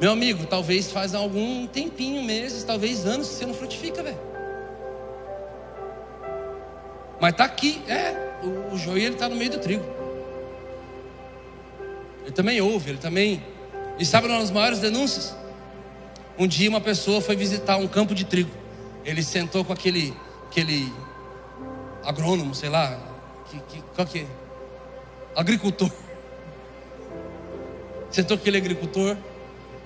[0.00, 4.18] Meu amigo, talvez faz algum tempinho, meses, talvez anos que você não frutifica, velho.
[7.20, 9.84] Mas tá aqui, é, o, o joio ele tá no meio do trigo.
[12.22, 13.42] Ele também ouve, ele também.
[13.98, 15.34] E sabe uma das maiores denúncias?
[16.38, 18.52] Um dia uma pessoa foi visitar um campo de trigo.
[19.04, 20.14] Ele sentou com aquele,
[20.46, 20.92] aquele
[22.04, 22.96] agrônomo, sei lá,
[23.50, 24.26] que, que, qual que é?
[25.34, 25.90] Agricultor.
[28.12, 29.16] Sentou com aquele agricultor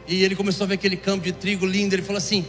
[0.07, 1.95] e ele começou a ver aquele campo de trigo lindo.
[1.95, 2.45] Ele falou assim: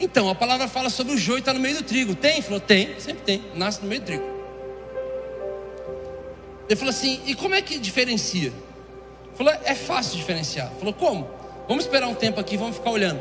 [0.00, 2.14] Então, a palavra fala sobre o joio está no meio do trigo.
[2.14, 2.34] Tem?
[2.34, 3.44] Ele falou: Tem, sempre tem.
[3.54, 4.24] Nasce no meio do trigo.
[6.68, 8.48] Ele falou assim: E como é que diferencia?
[8.48, 10.68] Ele falou: É fácil diferenciar.
[10.68, 11.30] Ele falou: Como?
[11.66, 13.20] Vamos esperar um tempo aqui, vamos ficar olhando.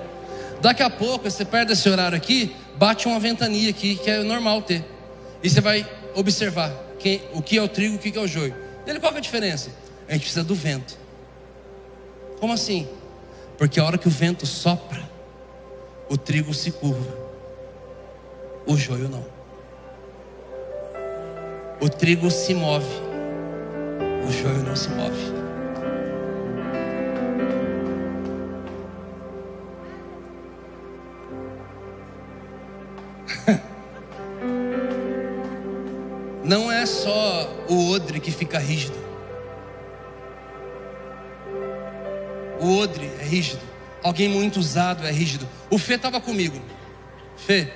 [0.62, 4.62] Daqui a pouco, você perde esse horário aqui, bate uma ventania aqui, que é normal
[4.62, 4.84] ter.
[5.43, 8.56] E você vai observar quem, o que é o trigo, o que é o joio.
[8.88, 9.69] Ele, qual é a diferença?
[10.08, 10.97] A gente precisa do vento.
[12.39, 12.88] Como assim?
[13.58, 15.02] Porque a hora que o vento sopra,
[16.08, 17.17] o trigo se curva,
[18.67, 19.26] o joio não.
[21.82, 22.86] O trigo se move,
[24.28, 25.38] o joio não se move.
[36.43, 39.07] Não é só o odre que fica rígido.
[42.60, 43.62] O odre é rígido.
[44.04, 45.48] Alguém muito usado é rígido.
[45.70, 46.60] O Fê estava comigo.
[47.36, 47.72] Fê,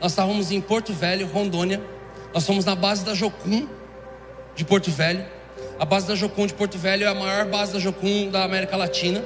[0.00, 1.80] nós estávamos em Porto Velho, Rondônia.
[2.32, 3.68] Nós fomos na base da Jocum
[4.54, 5.24] de Porto Velho.
[5.78, 8.76] A base da Jocum de Porto Velho é a maior base da Jocum da América
[8.76, 9.24] Latina.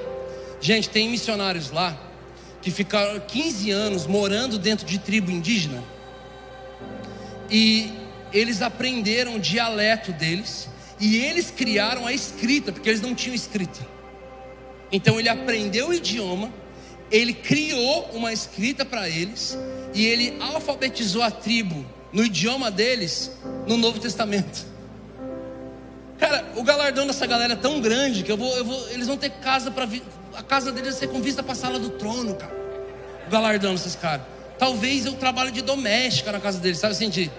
[0.61, 1.97] Gente, tem missionários lá
[2.63, 5.83] que ficaram 15 anos morando dentro de tribo indígena.
[7.51, 7.93] E
[8.33, 13.94] eles aprenderam o dialeto deles e eles criaram a escrita, porque eles não tinham escrita.
[14.91, 16.53] Então ele aprendeu o idioma,
[17.11, 19.57] ele criou uma escrita para eles
[19.95, 23.31] e ele alfabetizou a tribo no idioma deles
[23.67, 24.67] no Novo Testamento.
[26.19, 29.17] Cara, o galardão dessa galera é tão grande que eu vou, eu vou eles vão
[29.17, 29.87] ter casa para
[30.35, 32.55] a casa deles vai ser com vista para a sala do trono, cara.
[33.27, 34.27] O galardão desses caras.
[34.59, 37.31] Talvez eu trabalhe de doméstica na casa deles, sabe assim, de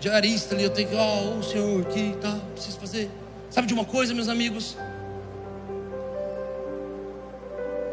[0.00, 3.10] diarista ali, eu tenho que, ó, o senhor aqui, tá, preciso fazer.
[3.50, 4.76] Sabe de uma coisa, meus amigos?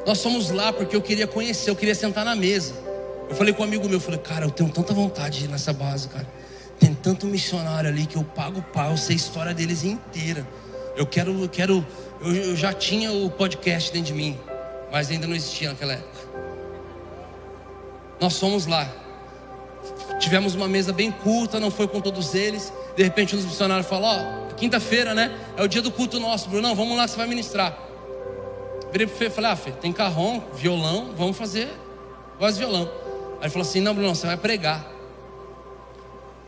[0.06, 2.74] Nós fomos lá porque eu queria conhecer, eu queria sentar na mesa.
[3.30, 5.48] Eu falei com um amigo meu, eu falei, cara, eu tenho tanta vontade de ir
[5.48, 6.28] nessa base, cara.
[6.80, 10.46] Tem tanto missionário ali que eu pago pau, eu sei a história deles inteira.
[10.96, 11.86] Eu quero, eu quero,
[12.20, 14.38] eu, eu já tinha o podcast dentro de mim,
[14.92, 16.20] mas ainda não existia naquela época.
[18.20, 18.92] Nós fomos lá.
[20.20, 22.72] Tivemos uma mesa bem curta, não foi com todos eles.
[22.96, 25.36] De repente, um dos missionários falou: Ó, oh, quinta-feira, né?
[25.56, 26.68] É o dia do culto nosso, Bruno.
[26.68, 27.91] Não, vamos lá, você vai ministrar.
[28.92, 31.70] Virei pro Fê e falei: Ah, Fê, tem carrom, violão, vamos fazer
[32.42, 32.90] voz violão.
[33.38, 34.84] Aí ele falou assim: Não, Bruno, você vai pregar.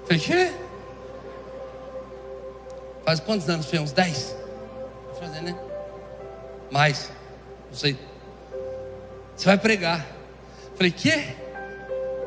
[0.05, 0.51] Falei: Quê?
[3.05, 3.79] Faz quantos anos, Fê?
[3.79, 4.35] Uns 10?
[5.05, 5.55] Vou fazer, né?
[6.71, 7.11] Mais,
[7.69, 7.95] não sei.
[9.35, 10.03] Você vai pregar.
[10.75, 11.35] Falei: Quê?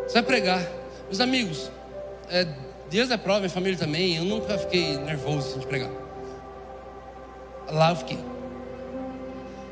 [0.07, 0.65] Você vai pregar.
[1.07, 1.71] Meus amigos,
[2.31, 2.47] é,
[2.89, 4.17] Deus é prova, minha família também.
[4.17, 5.91] Eu nunca fiquei nervoso assim, de pregar.
[7.69, 8.36] Lá eu fiquei.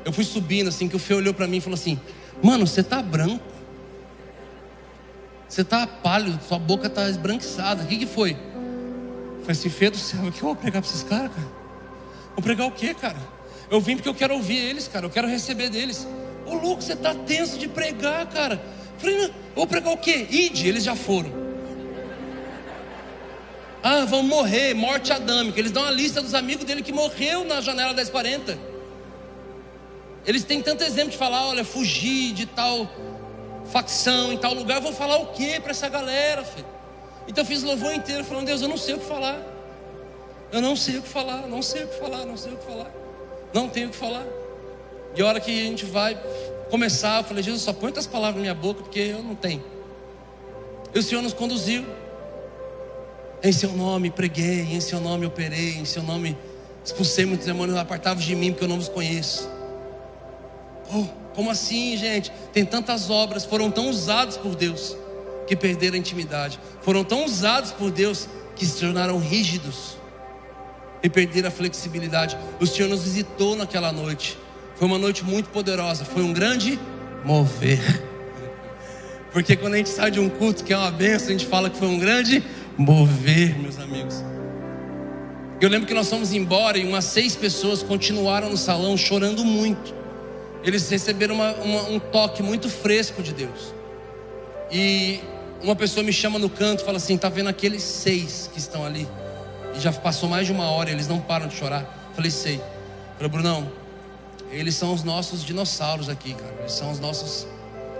[0.05, 1.99] Eu fui subindo assim, que o Fê olhou para mim e falou assim:
[2.41, 3.43] Mano, você tá branco.
[5.49, 7.83] Você tá pálido, sua boca tá esbranquiçada.
[7.83, 8.31] O que, que foi?
[8.33, 11.47] Eu falei assim: Fê do céu, o que eu vou pregar para esses caras, cara?
[12.35, 13.17] Vou pregar o quê, cara?
[13.69, 15.07] Eu vim porque eu quero ouvir eles, cara.
[15.07, 16.07] Eu quero receber deles.
[16.45, 18.61] Ô louco, você tá tenso de pregar, cara.
[18.93, 20.27] Eu falei: Vou pregar o quê?
[20.29, 21.45] Ide, eles já foram.
[23.81, 25.59] Ah, vão morrer, morte adâmica.
[25.59, 28.74] Eles dão a lista dos amigos dele que morreu na janela 1040.
[30.25, 32.89] Eles têm tanto exemplo de falar, olha, fugir de tal
[33.65, 34.77] facção em tal lugar.
[34.77, 36.65] Eu vou falar o que para essa galera, filho?
[37.27, 39.39] Então eu fiz louvor inteiro falando, Deus, eu não sei o que falar.
[40.51, 42.65] Eu não sei o que falar, não sei o que falar, não sei o que
[42.65, 42.91] falar.
[43.53, 44.25] Não tenho o que falar.
[45.15, 46.17] E a hora que a gente vai
[46.69, 49.63] começar, eu falei, Jesus, só põe as palavras na minha boca, porque eu não tenho.
[50.93, 51.85] E o Senhor nos conduziu.
[53.43, 56.37] Em seu nome preguei, em seu nome operei, em seu nome
[56.83, 59.54] expulsei muitos demônios, apartavos de mim, porque eu não vos conheço.
[60.93, 62.31] Oh, como assim, gente?
[62.53, 64.95] Tem tantas obras, foram tão usadas por Deus
[65.45, 66.59] que perderam a intimidade.
[66.81, 69.97] Foram tão usados por Deus que se tornaram rígidos
[71.03, 72.37] e perderam a flexibilidade.
[72.59, 74.37] O Senhor nos visitou naquela noite.
[74.75, 76.05] Foi uma noite muito poderosa.
[76.05, 76.79] Foi um grande
[77.23, 77.79] mover.
[79.31, 81.69] Porque quando a gente sai de um culto que é uma benção, a gente fala
[81.69, 82.41] que foi um grande
[82.77, 84.23] mover, meus amigos.
[85.59, 90.04] Eu lembro que nós fomos embora e umas seis pessoas continuaram no salão chorando muito
[90.65, 93.73] eles receberam uma, uma, um toque muito fresco de Deus.
[94.71, 95.21] E
[95.61, 98.83] uma pessoa me chama no canto e fala assim: tá vendo aqueles seis que estão
[98.83, 99.07] ali?
[99.75, 102.11] E já passou mais de uma hora, eles não param de chorar.
[102.15, 102.59] falei, sei.
[103.15, 103.71] falei, Brunão,
[104.49, 106.55] eles são os nossos dinossauros aqui, cara.
[106.59, 107.45] Eles são os nossos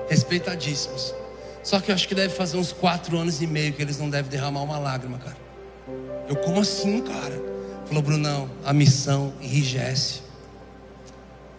[0.09, 1.13] respeitadíssimos.
[1.61, 4.09] Só que eu acho que deve fazer uns quatro anos e meio que eles não
[4.09, 5.37] devem derramar uma lágrima, cara.
[6.27, 7.41] Eu, como assim, cara?
[7.85, 10.21] Falou, Brunão, a missão enrijece.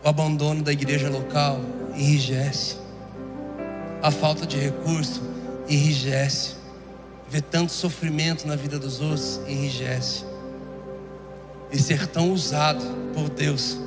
[0.06, 1.60] O abandono da igreja local
[1.96, 2.76] enrijece.
[4.00, 5.20] A falta de recurso
[5.68, 6.54] enrijece.
[7.28, 10.24] Ver tanto sofrimento na vida dos outros enrijece.
[11.72, 12.84] E ser tão usado
[13.14, 13.78] por Deus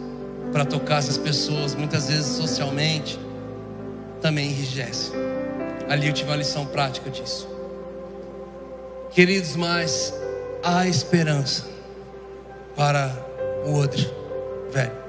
[0.51, 3.17] para tocar essas pessoas, muitas vezes socialmente,
[4.21, 5.13] também enrijece.
[5.87, 7.47] Ali eu tive uma lição prática disso.
[9.11, 10.13] Queridos, mas
[10.61, 11.65] há esperança
[12.75, 13.09] para
[13.65, 14.05] o outro
[14.69, 15.08] velho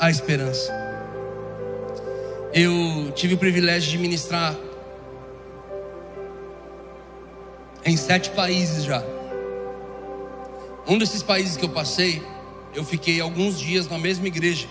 [0.00, 0.72] há esperança.
[2.54, 4.56] Eu tive o privilégio de ministrar
[7.84, 9.04] em sete países já.
[10.88, 12.22] Um desses países que eu passei,
[12.74, 14.66] eu fiquei alguns dias na mesma igreja.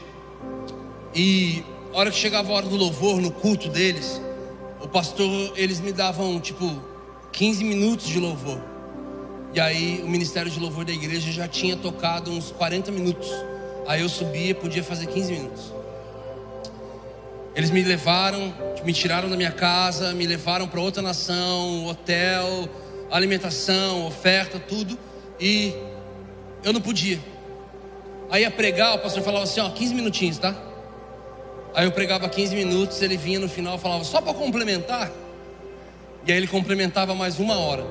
[1.14, 1.64] E
[1.94, 4.20] a hora que chegava a hora do louvor, no culto deles,
[4.82, 6.82] o pastor, eles me davam tipo
[7.32, 8.60] 15 minutos de louvor.
[9.54, 13.30] E aí o ministério de louvor da igreja já tinha tocado uns 40 minutos.
[13.90, 15.74] Aí eu subia podia fazer 15 minutos.
[17.56, 18.54] Eles me levaram,
[18.86, 22.70] me tiraram da minha casa, me levaram para outra nação, hotel,
[23.10, 24.96] alimentação, oferta, tudo.
[25.40, 25.74] E
[26.64, 27.20] eu não podia.
[28.30, 30.56] Aí ia pregar, o pastor falava assim: ó, 15 minutinhos, tá?
[31.74, 35.12] Aí eu pregava 15 minutos, ele vinha no final e falava, só para complementar.
[36.28, 37.88] E aí ele complementava mais uma hora.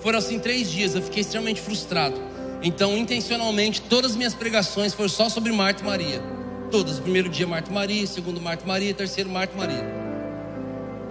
[0.00, 2.27] Foram assim três dias, eu fiquei extremamente frustrado.
[2.62, 6.22] Então, intencionalmente, todas as minhas pregações foram só sobre Marta e Maria.
[6.70, 6.98] Todas.
[6.98, 8.06] Primeiro dia, Marta e Maria.
[8.06, 8.92] Segundo, Marta e Maria.
[8.94, 9.84] Terceiro, Marta e Maria.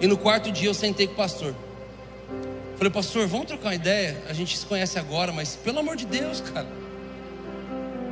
[0.00, 1.54] E no quarto dia, eu sentei com o pastor.
[2.76, 4.22] Falei, pastor, vamos trocar uma ideia?
[4.28, 6.68] A gente se conhece agora, mas pelo amor de Deus, cara.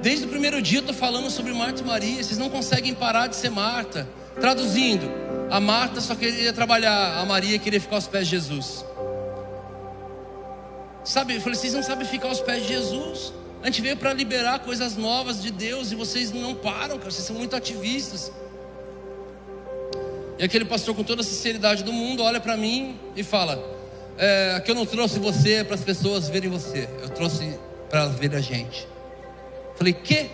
[0.03, 2.23] Desde o primeiro dia eu estou falando sobre Marta e Maria.
[2.23, 4.09] Vocês não conseguem parar de ser Marta.
[4.41, 5.09] Traduzindo,
[5.51, 8.85] a Marta só queria trabalhar, a Maria queria ficar aos pés de Jesus.
[11.07, 13.33] Sabe, eu falei, vocês não sabem ficar aos pés de Jesus.
[13.63, 17.25] A gente veio para liberar coisas novas de Deus e vocês não param, cara, vocês
[17.25, 18.33] são muito ativistas.
[20.37, 23.57] E aquele pastor, com toda a sinceridade do mundo, olha para mim e fala:
[24.19, 27.57] é, que eu não trouxe você para as pessoas verem você, eu trouxe
[27.89, 28.89] para elas verem a gente.
[29.77, 30.29] Falei: que?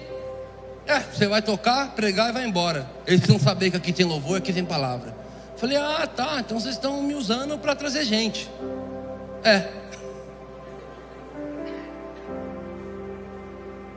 [0.87, 2.91] É, você vai tocar, pregar e vai embora.
[3.07, 5.15] Eles precisam saber que aqui tem louvor, aqui tem palavra.
[5.59, 8.51] Falei: ah, tá, então vocês estão me usando para trazer gente.
[9.45, 9.83] É,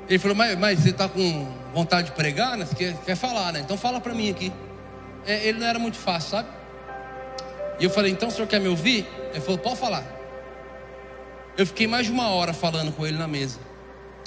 [0.07, 2.65] Ele falou, mas, mas você está com vontade de pregar, né?
[2.65, 3.59] Você quer, quer falar, né?
[3.59, 4.51] Então fala para mim aqui.
[5.25, 6.49] É, ele não era muito fácil, sabe?
[7.79, 9.07] E eu falei, então o senhor quer me ouvir?
[9.31, 10.03] Ele falou, pode falar.
[11.57, 13.59] Eu fiquei mais de uma hora falando com ele na mesa.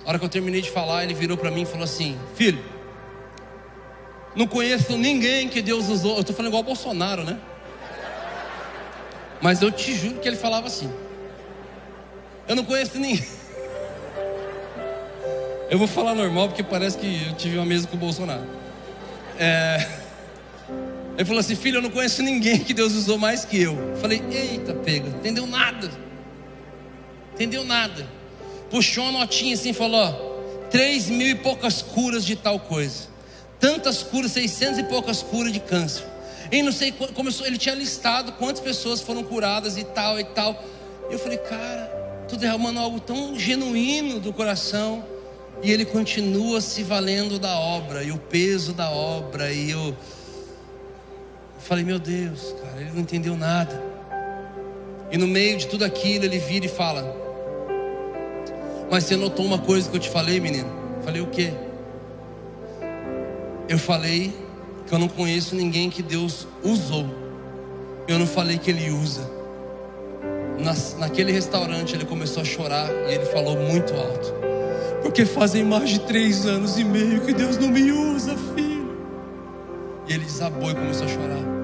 [0.05, 2.65] A hora que eu terminei de falar, ele virou para mim e falou assim: Filho,
[4.35, 6.15] não conheço ninguém que Deus usou.
[6.15, 7.39] Eu estou falando igual Bolsonaro, né?
[9.41, 10.91] Mas eu te juro que ele falava assim.
[12.47, 13.38] Eu não conheço ninguém.
[15.71, 18.47] Eu vou falar normal porque parece que eu tive uma mesa com o Bolsonaro.
[19.39, 19.87] É...
[21.17, 23.75] Ele falou assim: Filho, eu não conheço ninguém que Deus usou mais que eu.
[23.75, 25.91] eu falei: Eita, pega, entendeu nada.
[27.35, 28.07] Entendeu nada.
[28.71, 33.09] Puxou uma notinha assim e falou: ó, Três mil e poucas curas de tal coisa.
[33.61, 36.05] Tantas curas, seiscentas e poucas curas de câncer.
[36.51, 40.65] E não sei, começou, ele tinha listado quantas pessoas foram curadas e tal e tal.
[41.11, 45.05] Eu falei, cara, tô derramando algo tão genuíno do coração.
[45.63, 49.97] E ele continua se valendo da obra, e o peso da obra, e eu, eu
[51.59, 53.89] falei, meu Deus, cara, ele não entendeu nada.
[55.11, 57.17] E no meio de tudo aquilo, ele vira e fala:
[58.91, 60.71] Mas você notou uma coisa que eu te falei, menino?
[61.03, 61.53] Falei o quê?
[63.69, 64.35] Eu falei
[64.87, 67.07] que eu não conheço ninguém que Deus usou.
[68.07, 69.39] Eu não falei que Ele usa.
[70.59, 74.48] Na, naquele restaurante ele começou a chorar e ele falou muito alto.
[75.03, 78.97] Porque fazem mais de três anos e meio que Deus não me usa, filho.
[80.07, 81.59] E ele desabou e começou a chorar.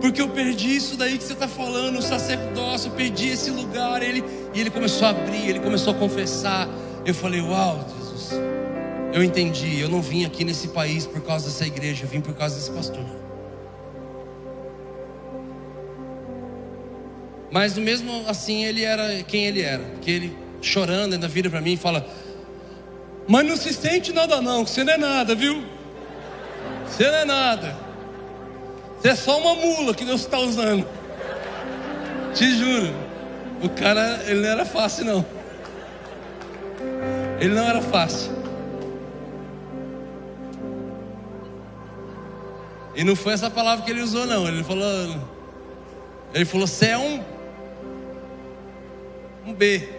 [0.00, 4.02] Porque eu perdi isso daí que você está falando, o sacerdócio, eu perdi esse lugar.
[4.02, 4.22] Ele,
[4.54, 6.68] e ele começou a abrir, ele começou a confessar.
[7.04, 8.40] Eu falei, uau, Jesus,
[9.12, 9.80] eu entendi.
[9.80, 12.70] Eu não vim aqui nesse país por causa dessa igreja, eu vim por causa desse
[12.70, 13.04] pastor.
[17.50, 21.72] Mas mesmo assim ele era quem ele era, que ele chorando ainda vira para mim
[21.72, 22.06] e fala:
[23.28, 25.62] mas não se sente nada não, você não é nada, viu?
[26.86, 27.76] Você não é nada.
[28.98, 30.86] Você é só uma mula que Deus está usando.
[32.34, 32.92] Te juro.
[33.62, 35.26] O cara, ele não era fácil não.
[37.38, 38.32] Ele não era fácil.
[42.94, 44.48] E não foi essa palavra que ele usou não.
[44.48, 45.16] Ele falou,
[46.34, 47.22] ele falou, você é um
[49.46, 49.97] um B.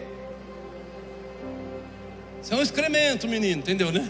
[2.50, 4.10] É um excremento, menino, entendeu, né?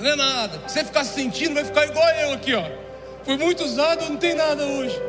[0.00, 0.60] Não é nada.
[0.66, 2.64] Se você ficar sentindo, vai ficar igual eu aqui, ó.
[3.22, 5.00] Foi muito usado, não tem nada hoje.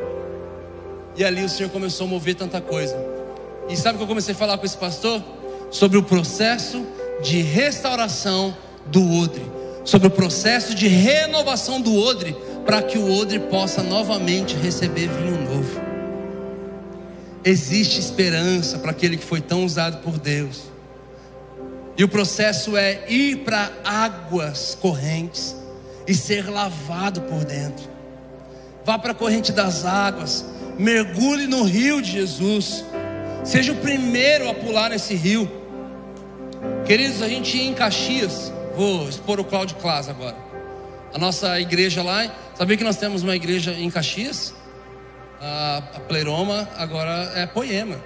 [1.15, 2.95] E ali o Senhor começou a mover tanta coisa.
[3.67, 5.21] E sabe o que eu comecei a falar com esse pastor?
[5.71, 6.85] Sobre o processo
[7.23, 9.45] de restauração do odre.
[9.83, 12.37] Sobre o processo de renovação do odre.
[12.65, 15.84] Para que o odre possa novamente receber vinho novo
[17.45, 20.63] existe esperança para aquele que foi tão usado por Deus.
[21.95, 25.55] E o processo é ir para águas correntes
[26.07, 27.87] e ser lavado por dentro.
[28.83, 30.43] Vá para a corrente das águas,
[30.77, 32.83] mergulhe no rio de Jesus.
[33.43, 35.49] Seja o primeiro a pular nesse rio.
[36.85, 38.51] Queridos, a gente ia em Caxias.
[38.75, 40.35] Vou expor o Cláudio Claus agora.
[41.13, 44.53] A nossa igreja lá, sabia que nós temos uma igreja em Caxias?
[45.45, 48.01] A, a pleroma agora é poema.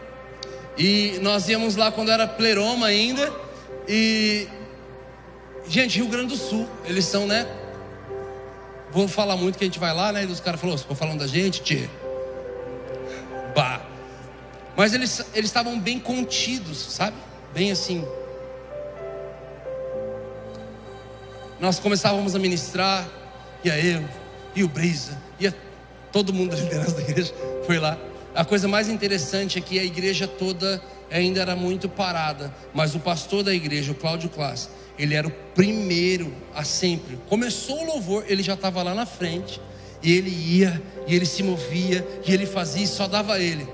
[0.77, 3.31] E nós íamos lá quando era pleroma ainda.
[3.87, 4.47] E.
[5.67, 7.47] Gente, Rio Grande do Sul, eles são, né?
[8.91, 10.23] Vou falar muito que a gente vai lá, né?
[10.23, 11.87] E os caras falaram, ficou falando da gente, tchê.
[13.55, 13.81] Bah.
[14.75, 17.15] Mas eles estavam bem contidos, sabe?
[17.53, 18.05] Bem assim.
[21.59, 23.07] Nós começávamos a ministrar,
[23.63, 24.03] e a eu,
[24.55, 25.53] e o Brisa, e a
[26.11, 27.33] todo mundo da liderança da igreja
[27.65, 27.97] foi lá.
[28.35, 30.81] A coisa mais interessante é que a igreja toda
[31.11, 35.31] ainda era muito parada, mas o pastor da igreja, o Cláudio Klaas, ele era o
[35.31, 37.17] primeiro a sempre.
[37.27, 39.59] Começou o louvor, ele já estava lá na frente,
[40.03, 43.67] e ele ia, e ele se movia, e ele fazia, e só dava ele.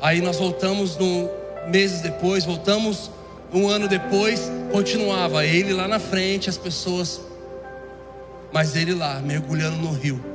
[0.00, 1.30] Aí nós voltamos no,
[1.68, 3.10] meses depois, voltamos
[3.52, 7.20] um ano depois, continuava ele lá na frente, as pessoas,
[8.52, 10.33] mas ele lá, mergulhando no rio.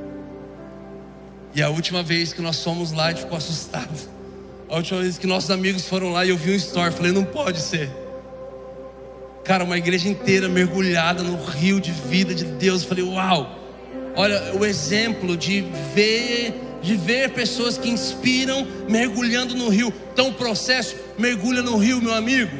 [1.54, 4.08] E a última vez que nós fomos lá, gente ficou assustado.
[4.68, 7.24] A última vez que nossos amigos foram lá e eu vi um story, falei, não
[7.24, 7.90] pode ser.
[9.42, 12.82] Cara, uma igreja inteira mergulhada no rio de vida de Deus.
[12.82, 13.58] Eu falei, uau!
[14.14, 19.92] Olha o exemplo de ver, de ver pessoas que inspiram mergulhando no rio.
[20.12, 22.56] Então o processo mergulha no rio, meu amigo.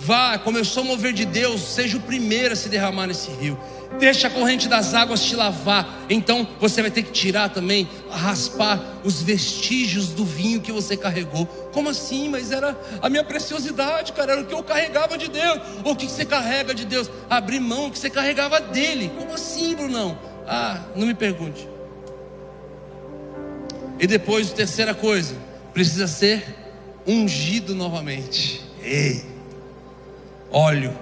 [0.00, 3.58] Vá, começou a mover de Deus, seja o primeiro a se derramar nesse rio.
[3.98, 6.06] Deixa a corrente das águas te lavar.
[6.08, 11.46] Então você vai ter que tirar também, raspar os vestígios do vinho que você carregou.
[11.72, 12.28] Como assim?
[12.28, 15.60] Mas era a minha preciosidade, cara, era o que eu carregava de Deus.
[15.84, 17.10] O que você carrega de Deus?
[17.28, 19.10] Abrir mão que você carregava dele.
[19.18, 20.16] Como assim, Brunão?
[20.46, 21.68] Ah, não me pergunte.
[23.98, 25.34] E depois, terceira coisa,
[25.74, 26.44] precisa ser
[27.06, 28.62] ungido novamente.
[28.80, 29.24] Ei,
[30.50, 30.96] óleo,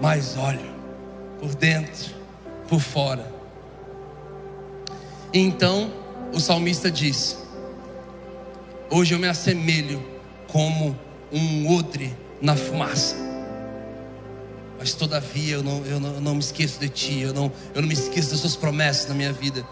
[0.00, 0.70] mais óleo
[1.40, 2.14] por dentro,
[2.68, 3.32] por fora.
[5.32, 5.92] Então
[6.32, 7.36] o salmista diz:
[8.90, 10.02] Hoje eu me assemelho
[10.48, 10.98] como
[11.32, 13.16] um odre na fumaça.
[14.78, 17.82] Mas todavia eu não, eu não, eu não me esqueço de ti, eu não, eu
[17.82, 19.66] não me esqueço das suas promessas na minha vida.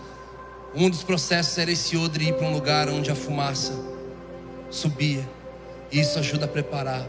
[0.74, 3.72] Um dos processos era esse odre ir para um lugar onde a fumaça
[4.68, 5.26] subia.
[5.90, 7.06] E isso ajuda a preparar.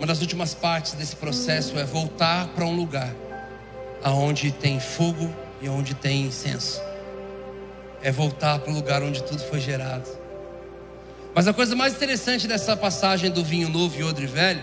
[0.00, 3.14] Uma das últimas partes desse processo é voltar para um lugar
[4.02, 5.30] aonde tem fogo
[5.60, 6.80] e onde tem incenso.
[8.02, 10.08] É voltar para o lugar onde tudo foi gerado.
[11.34, 14.62] Mas a coisa mais interessante dessa passagem do vinho novo e odre velho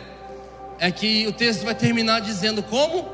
[0.79, 3.07] é que o texto vai terminar dizendo como?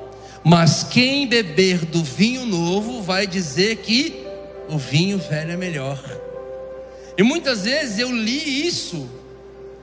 [0.46, 4.26] Mas quem beber do vinho novo vai dizer que
[4.70, 6.02] o vinho velho é melhor.
[7.18, 9.10] E muitas vezes eu li isso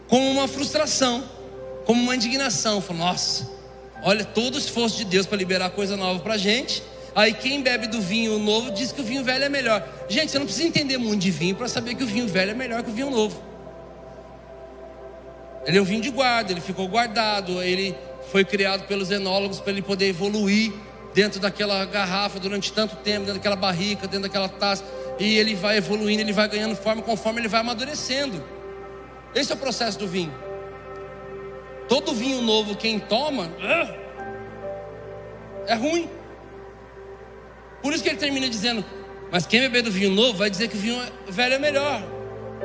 [0.09, 1.23] como uma frustração,
[1.85, 2.81] como uma indignação.
[2.81, 3.47] Falo, nossa,
[4.03, 6.83] Olha, todo o esforço de Deus para liberar coisa nova para a gente.
[7.15, 9.87] Aí quem bebe do vinho novo diz que o vinho velho é melhor.
[10.09, 12.55] Gente, você não precisa entender muito de vinho para saber que o vinho velho é
[12.55, 13.43] melhor que o vinho novo.
[15.67, 17.95] Ele é um vinho de guarda, ele ficou guardado, ele
[18.31, 20.73] foi criado pelos enólogos para ele poder evoluir
[21.13, 24.85] dentro daquela garrafa durante tanto tempo, dentro daquela barrica, dentro daquela taça,
[25.19, 28.43] e ele vai evoluindo, ele vai ganhando forma conforme ele vai amadurecendo.
[29.35, 30.33] Esse é o processo do vinho.
[31.91, 33.51] Todo vinho novo, quem toma,
[35.67, 36.09] é ruim.
[37.83, 38.85] Por isso que ele termina dizendo:
[39.29, 42.01] Mas quem beber do vinho novo vai dizer que o vinho velho é melhor.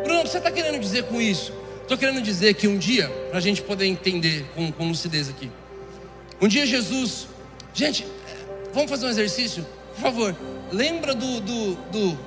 [0.03, 1.51] Bruno, você está querendo dizer com isso?
[1.81, 5.49] Estou querendo dizer que um dia, para a gente poder entender com, com lucidez aqui,
[6.39, 7.27] um dia Jesus,
[7.73, 8.05] gente,
[8.75, 9.65] vamos fazer um exercício?
[9.95, 10.35] Por favor,
[10.71, 11.39] lembra do.
[11.39, 12.19] do, do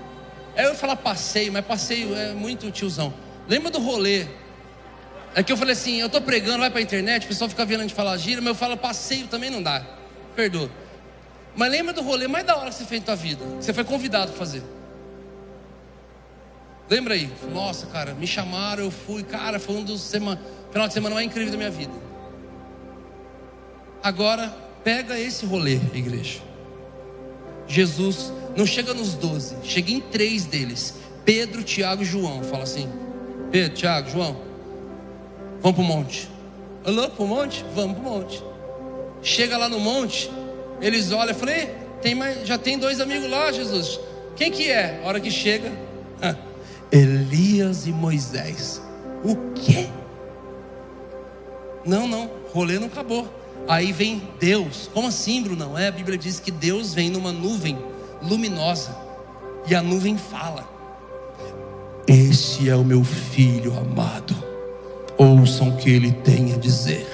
[0.56, 3.14] é eu ia falar passeio, mas passeio é muito tiozão.
[3.46, 4.26] Lembra do rolê
[5.34, 7.64] é que eu falei assim, eu estou pregando, vai para a internet, o pessoal fica
[7.64, 9.84] vendo a gente falar gira, mas eu falo passeio também não dá.
[10.34, 10.70] Perdoa.
[11.54, 13.84] Mas lembra do rolê mais da hora que você fez na tua vida, você foi
[13.84, 14.62] convidado a fazer.
[16.88, 17.30] Lembra aí?
[17.52, 21.26] Nossa, cara, me chamaram, eu fui, cara, foi um dos semana, final de semana mais
[21.26, 21.92] incrível da minha vida.
[24.02, 24.48] Agora,
[24.82, 26.40] pega esse rolê, igreja.
[27.66, 32.42] Jesus não chega nos doze, chega em três deles: Pedro, Tiago e João.
[32.42, 32.90] Fala assim:
[33.50, 34.40] Pedro, Tiago, João,
[35.60, 36.28] Vamos para o monte.
[36.84, 37.64] Alô, para o monte?
[37.74, 38.42] Vamos para o monte.
[39.22, 40.30] Chega lá no monte,
[40.80, 41.54] eles olham e falam:
[42.00, 43.98] tem mais, já tem dois amigos lá, Jesus.
[44.36, 45.00] Quem que é?
[45.02, 45.72] A hora que chega,
[46.92, 48.80] Elias e Moisés.
[49.24, 49.88] O quê?
[51.84, 53.28] Não, não, rolê não acabou.
[53.66, 54.88] Aí vem Deus.
[54.94, 55.76] Como assim, Bruno?
[55.76, 57.76] É, a Bíblia diz que Deus vem numa nuvem
[58.22, 58.96] luminosa
[59.68, 60.68] e a nuvem fala:
[62.06, 64.47] Esse é o meu filho amado
[65.18, 67.06] ouçam o que ele tem a dizer.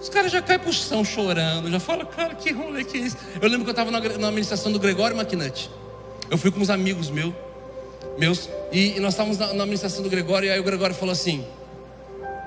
[0.00, 3.16] Os caras já caem pro chão chorando, já falam, cara, que rolê que é isso?
[3.40, 5.70] Eu lembro que eu estava na, na administração do Gregório Maquinante.
[6.30, 7.32] Eu fui com uns amigos meus,
[8.18, 11.12] meus e, e nós estávamos na, na administração do Gregório, e aí o Gregório falou
[11.12, 11.44] assim: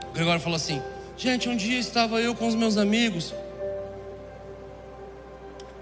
[0.09, 0.81] o Gregório falou assim,
[1.17, 3.33] gente, um dia estava eu com os meus amigos,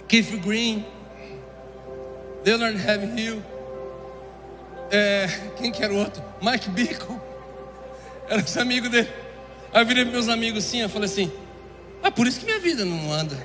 [0.08, 0.86] Keith Green,
[2.46, 2.80] Leonard
[3.20, 3.42] Hill,
[4.92, 5.28] é,
[5.58, 6.24] quem que era o outro?
[6.42, 7.20] Mike Bickle,
[8.30, 9.10] era os amigos dele.
[9.74, 11.32] Aí eu virei para meus amigos assim, eu falei assim,
[12.02, 13.36] ah, por isso que minha vida não anda.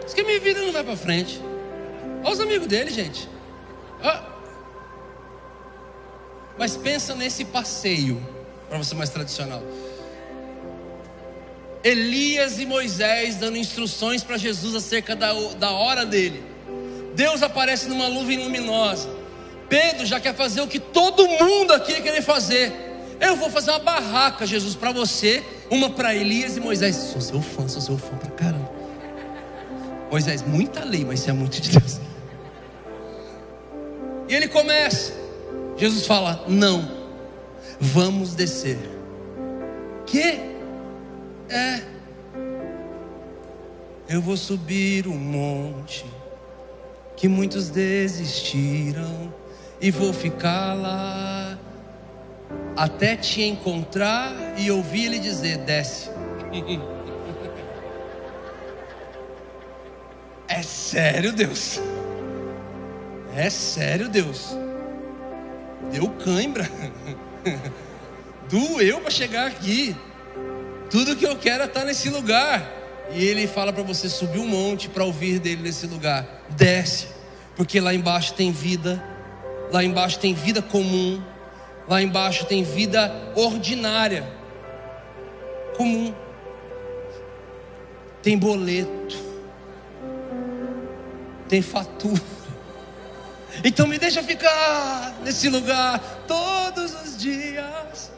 [0.00, 1.40] Por isso que minha vida não vai para frente.
[2.22, 3.28] Olha os amigos dele, gente.
[4.02, 4.22] Ah.
[6.58, 8.24] Mas pensa nesse passeio,
[8.68, 9.62] para você mais tradicional.
[11.84, 16.42] Elias e Moisés dando instruções para Jesus acerca da, da hora dele.
[17.14, 19.15] Deus aparece numa nuvem luminosa.
[19.68, 22.72] Pedro já quer fazer o que todo mundo aqui quer fazer.
[23.20, 26.96] Eu vou fazer uma barraca, Jesus, para você, uma para Elias e Moisés.
[26.96, 28.70] Sou seu fã, sou seu fã pra caramba.
[30.10, 32.00] Moisés, muita lei, mas você é muito de Deus.
[34.28, 35.12] E ele começa.
[35.76, 36.88] Jesus fala: Não,
[37.80, 38.78] vamos descer.
[40.06, 40.40] Que?
[41.48, 41.80] É.
[44.08, 46.04] Eu vou subir um monte
[47.16, 49.34] que muitos desistiram
[49.80, 51.58] e vou ficar lá
[52.76, 56.10] até te encontrar e ouvir ele dizer: desce.
[60.48, 61.80] É sério, Deus.
[63.34, 64.56] É sério, Deus.
[65.92, 66.70] Deu cãibra.
[68.48, 69.94] Doeu para chegar aqui.
[70.88, 72.64] Tudo que eu quero é estar nesse lugar.
[73.12, 76.26] E ele fala para você subir um monte para ouvir dele nesse lugar.
[76.50, 77.08] Desce,
[77.56, 79.02] porque lá embaixo tem vida.
[79.72, 81.22] Lá embaixo tem vida comum.
[81.88, 84.26] Lá embaixo tem vida ordinária.
[85.76, 86.14] Comum.
[88.22, 89.16] Tem boleto.
[91.48, 92.36] Tem fatura.
[93.64, 98.10] Então me deixa ficar nesse lugar todos os dias.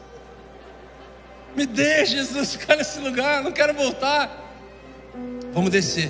[1.55, 4.49] Me deixe, Jesus, ficar nesse lugar, não quero voltar.
[5.53, 6.09] Vamos descer.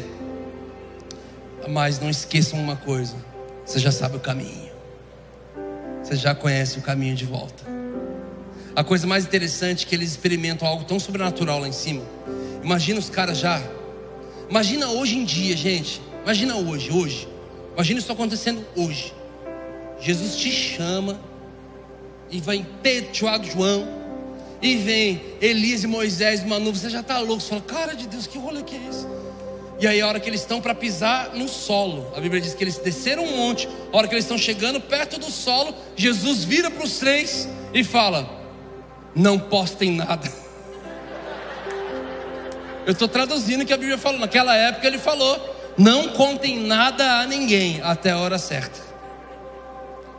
[1.68, 3.16] Mas não esqueçam uma coisa:
[3.66, 4.69] você já sabe o caminho,
[6.10, 7.64] você já conhece o caminho de volta.
[8.76, 12.02] A coisa mais interessante é que eles experimentam algo tão sobrenatural lá em cima.
[12.64, 13.62] Imagina os caras já.
[14.50, 16.02] Imagina hoje em dia, gente.
[16.24, 17.28] Imagina hoje, hoje.
[17.76, 19.14] Imagina isso acontecendo hoje.
[20.00, 21.20] Jesus te chama
[22.32, 23.88] e vai Pedro, Tiago, João
[24.64, 28.08] e vem Elias e Moisés numa nuvem, você já está louco, você fala, cara de
[28.08, 29.06] Deus, que rolê que é esse?
[29.80, 32.64] E aí a hora que eles estão para pisar no solo, a Bíblia diz que
[32.64, 36.70] eles desceram um monte, a hora que eles estão chegando perto do solo, Jesus vira
[36.70, 38.30] para os três e fala:
[39.16, 40.30] Não postem nada.
[42.86, 44.20] Eu estou traduzindo o que a Bíblia falou.
[44.20, 48.80] Naquela época ele falou: Não contem nada a ninguém até a hora certa.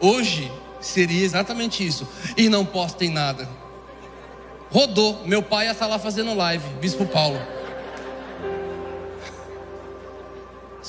[0.01, 0.51] Hoje
[0.81, 2.09] seria exatamente isso.
[2.37, 3.61] E não postem nada
[4.71, 5.23] rodou.
[5.27, 7.39] Meu pai ia estar lá fazendo live, Bispo Paulo.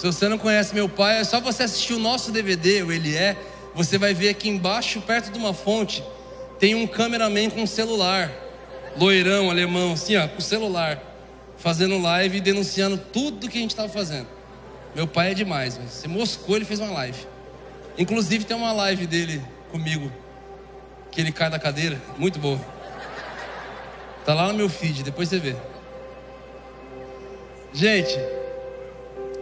[0.02, 3.16] Se você não conhece meu pai, é só você assistir o nosso DVD, o Ele
[3.16, 3.38] É.
[3.76, 6.04] Você vai ver aqui embaixo, perto de uma fonte,
[6.58, 8.32] tem um cameraman com um celular.
[8.98, 11.00] Loirão, alemão, assim, ó, com celular.
[11.56, 14.26] Fazendo live e denunciando tudo que a gente estava fazendo.
[14.96, 17.28] Meu pai é demais, você moscou, ele fez uma live.
[17.96, 19.40] Inclusive tem uma live dele
[19.70, 20.12] comigo,
[21.12, 22.60] que ele cai da cadeira, muito boa.
[24.26, 25.56] Tá lá no meu feed, depois você vê.
[27.72, 28.18] Gente,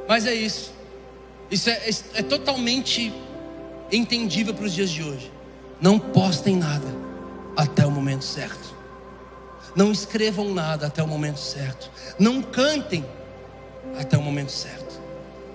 [0.10, 0.74] mas é isso.
[1.52, 3.14] Isso é, é, é totalmente
[3.92, 5.32] entendível para os dias de hoje.
[5.80, 6.88] Não postem nada
[7.56, 8.76] até o momento certo.
[9.76, 11.92] Não escrevam nada até o momento certo.
[12.18, 13.06] Não cantem
[14.00, 15.00] até o momento certo.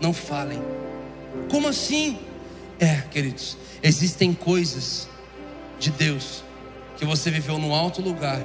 [0.01, 0.63] Não falem.
[1.51, 2.21] Como assim?
[2.79, 5.09] É, queridos, existem coisas
[5.81, 6.45] de Deus
[6.97, 8.41] que você viveu num alto lugar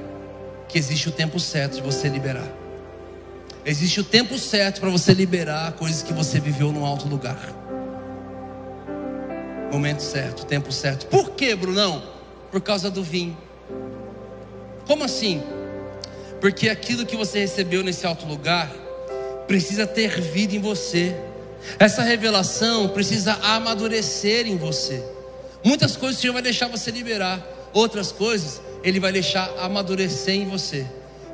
[0.68, 2.52] que existe o tempo certo de você liberar.
[3.66, 7.54] Existe o tempo certo para você liberar coisas que você viveu num alto lugar.
[9.72, 11.08] Momento certo, tempo certo.
[11.08, 12.02] Por que, Brunão?
[12.52, 13.38] Por causa do vinho.
[14.88, 15.44] Como assim?
[16.42, 18.72] Porque aquilo que você recebeu nesse alto lugar
[19.46, 21.16] precisa ter vida em você.
[21.78, 25.04] Essa revelação precisa amadurecer em você.
[25.64, 30.48] Muitas coisas o Senhor vai deixar você liberar, outras coisas ele vai deixar amadurecer em
[30.48, 30.88] você.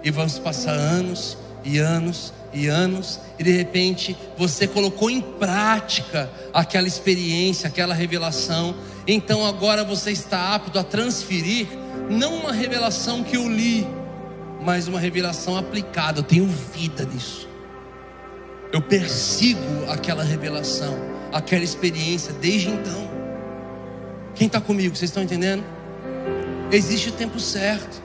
[0.03, 6.31] E vamos passar anos e anos e anos, e de repente você colocou em prática
[6.53, 8.75] aquela experiência, aquela revelação.
[9.05, 11.67] Então agora você está apto a transferir,
[12.09, 13.85] não uma revelação que eu li,
[14.61, 16.19] mas uma revelação aplicada.
[16.19, 17.49] Eu tenho vida nisso.
[18.71, 19.59] Eu persigo
[19.89, 23.11] aquela revelação aquela experiência desde então.
[24.33, 24.95] Quem está comigo?
[24.95, 25.65] Vocês estão entendendo?
[26.71, 28.01] Existe o tempo certo.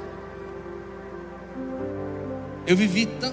[2.66, 3.30] Eu vivi tão.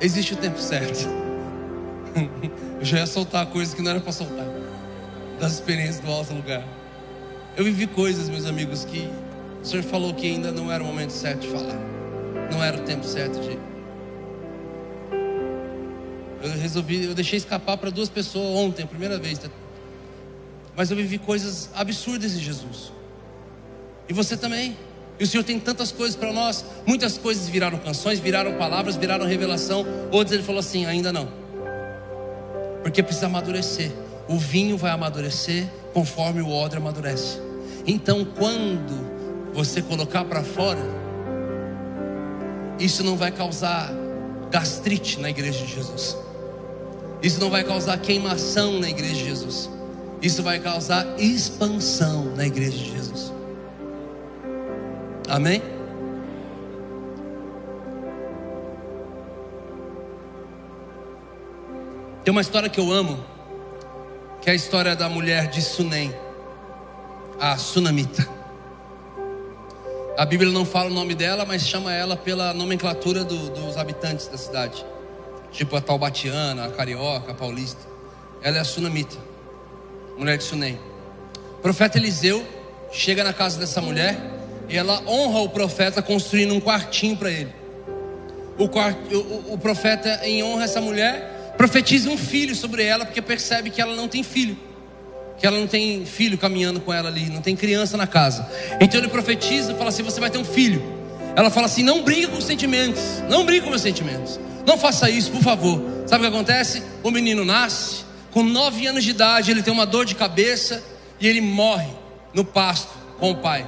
[0.00, 1.08] Existe o tempo certo.
[2.78, 4.46] Eu já ia soltar coisas que não era para soltar.
[5.40, 6.64] Das experiências do alto lugar.
[7.56, 9.08] Eu vivi coisas, meus amigos, que
[9.60, 11.76] o Senhor falou que ainda não era o momento certo de falar.
[12.52, 13.58] Não era o tempo certo de.
[16.40, 19.40] Eu resolvi, eu deixei escapar para duas pessoas ontem, a primeira vez.
[20.76, 22.92] Mas eu vivi coisas absurdas em Jesus.
[24.08, 24.76] E você também.
[25.18, 26.64] E o Senhor tem tantas coisas para nós.
[26.86, 29.84] Muitas coisas viraram canções, viraram palavras, viraram revelação.
[30.10, 31.28] Outras ele falou assim: ainda não.
[32.82, 33.90] Porque precisa amadurecer.
[34.28, 37.38] O vinho vai amadurecer conforme o odre amadurece.
[37.86, 40.80] Então, quando você colocar para fora,
[42.78, 43.90] isso não vai causar
[44.50, 46.16] gastrite na igreja de Jesus.
[47.22, 49.70] Isso não vai causar queimação na igreja de Jesus.
[50.22, 53.32] Isso vai causar expansão na igreja de Jesus.
[55.28, 55.62] Amém?
[62.24, 63.22] Tem uma história que eu amo,
[64.40, 66.14] que é a história da mulher de Sunem,
[67.38, 68.26] a Sunamita.
[70.16, 74.28] A Bíblia não fala o nome dela, mas chama ela pela nomenclatura do, dos habitantes
[74.28, 74.84] da cidade.
[75.52, 77.86] Tipo a Taubatiana, a Carioca, a Paulista.
[78.42, 79.16] Ela é a Sunamita,
[80.16, 80.78] mulher de Sunem.
[81.52, 82.44] O profeta Eliseu
[82.90, 84.37] chega na casa dessa mulher
[84.68, 87.52] e ela honra o profeta construindo um quartinho para ele.
[88.58, 93.22] O, o, o profeta, em honra a essa mulher, profetiza um filho sobre ela, porque
[93.22, 94.68] percebe que ela não tem filho
[95.38, 98.46] que ela não tem filho caminhando com ela ali, não tem criança na casa.
[98.80, 100.82] Então ele profetiza, fala assim: você vai ter um filho.
[101.36, 105.08] Ela fala assim: não briga com os sentimentos, não briga com meus sentimentos, não faça
[105.08, 105.80] isso, por favor.
[106.06, 106.82] Sabe o que acontece?
[107.02, 110.82] O menino nasce, com nove anos de idade, ele tem uma dor de cabeça
[111.20, 111.88] e ele morre
[112.34, 112.90] no pasto
[113.20, 113.64] com o pai.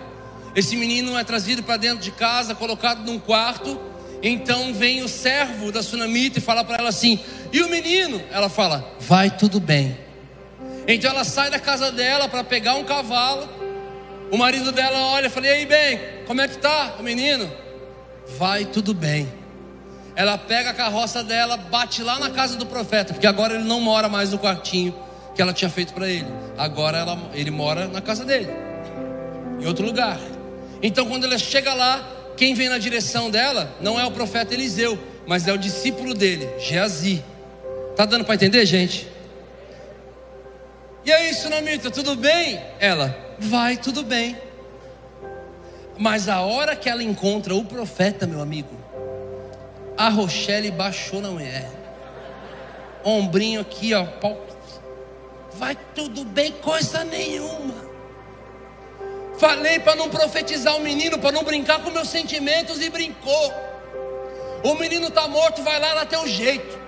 [0.55, 3.81] Esse menino é trazido para dentro de casa, colocado num quarto.
[4.23, 7.19] Então vem o servo da sunamita e fala para ela assim:
[7.53, 8.21] e o menino?
[8.31, 10.11] Ela fala: vai tudo bem
[10.93, 13.49] então ela sai da casa dela para pegar um cavalo.
[14.31, 17.51] O marido dela olha e fala: E aí, bem, como é que tá o menino?
[18.39, 19.29] Vai tudo bem.
[20.17, 23.81] Ela pega a carroça dela, bate lá na casa do profeta, porque agora ele não
[23.81, 24.93] mora mais no quartinho
[25.35, 26.27] que ela tinha feito para ele.
[26.59, 28.49] Agora ela, ele mora na casa dele,
[29.61, 30.19] em outro lugar.
[30.83, 34.99] Então, quando ela chega lá, quem vem na direção dela não é o profeta Eliseu,
[35.27, 37.23] mas é o discípulo dele, Geazi.
[37.95, 39.07] Tá dando para entender, gente?
[41.05, 42.61] E aí, Sunamita, tudo bem?
[42.79, 44.37] Ela, vai tudo bem.
[45.99, 48.75] Mas a hora que ela encontra o profeta, meu amigo,
[49.99, 51.69] a Rochelle baixou na mulher.
[53.05, 54.07] Ombrinho aqui, ó.
[55.53, 57.90] Vai tudo bem, coisa nenhuma.
[59.41, 63.55] Falei para não profetizar o menino, para não brincar com meus sentimentos e brincou.
[64.63, 66.79] O menino está morto, vai lá, lá tem um jeito.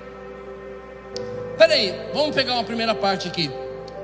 [1.57, 3.51] Peraí, vamos pegar uma primeira parte aqui.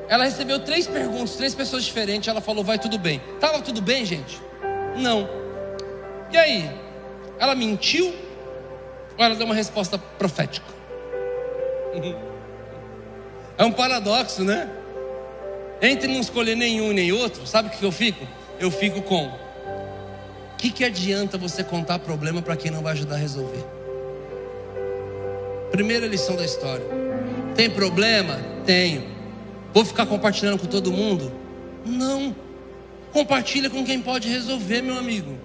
[0.08, 2.26] Ela recebeu três perguntas, três pessoas diferentes.
[2.26, 3.20] Ela falou: Vai tudo bem.
[3.38, 4.40] Tava tudo bem, gente?
[4.96, 5.28] Não.
[6.32, 6.70] E aí?
[7.38, 8.06] Ela mentiu?
[9.18, 10.66] Ou ela deu uma resposta profética?
[13.60, 14.70] É um paradoxo, né?
[15.80, 18.26] Entre não escolher nenhum e nem outro, sabe o que eu fico?
[18.58, 23.14] Eu fico com: O que, que adianta você contar problema para quem não vai ajudar
[23.14, 23.64] a resolver?
[25.70, 26.84] Primeira lição da história:
[27.54, 28.38] Tem problema?
[28.66, 29.04] Tenho.
[29.72, 31.32] Vou ficar compartilhando com todo mundo?
[31.84, 32.34] Não.
[33.12, 35.38] Compartilha com quem pode resolver, meu amigo.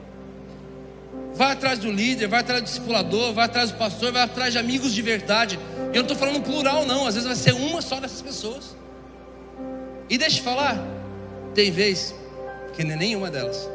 [1.36, 4.60] Vai atrás do líder, vai atrás do discipulador, vai atrás do pastor, vai atrás de
[4.60, 5.60] amigos de verdade.
[5.88, 7.08] Eu não estou falando plural, não.
[7.08, 8.76] Às vezes vai ser uma só dessas pessoas.
[10.14, 10.78] E deixa eu falar,
[11.56, 12.14] tem vez
[12.74, 13.70] que nem nenhuma delas.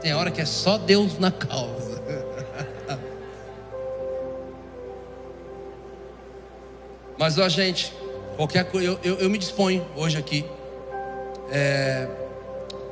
[0.00, 2.02] Tem hora que é só Deus na causa.
[7.16, 7.92] Mas ó, gente,
[8.36, 10.44] Qualquer coisa, eu, eu, eu, me disponho hoje aqui.
[11.52, 12.08] É,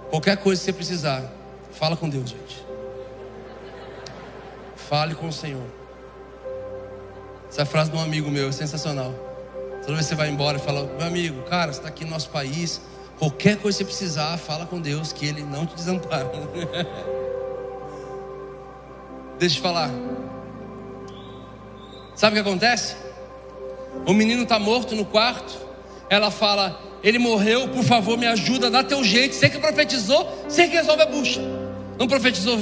[0.08, 1.32] qualquer coisa que você precisar,
[1.72, 2.64] fala com Deus, gente.
[4.76, 5.66] Fale com o Senhor.
[7.48, 9.12] Essa é frase de um amigo meu, é sensacional.
[9.80, 12.12] Toda vez que você vai embora e fala, meu amigo, cara, você está aqui no
[12.12, 12.80] nosso país.
[13.22, 16.26] Qualquer coisa que você precisar, fala com Deus que Ele não te desampara.
[19.38, 19.88] Deixa eu te falar.
[22.16, 22.96] Sabe o que acontece?
[24.04, 25.56] O menino está morto no quarto.
[26.10, 29.36] Ela fala: Ele morreu, por favor, me ajuda, dá teu jeito.
[29.36, 31.40] Você que profetizou, você que resolve a bucha.
[31.96, 32.58] Não profetizou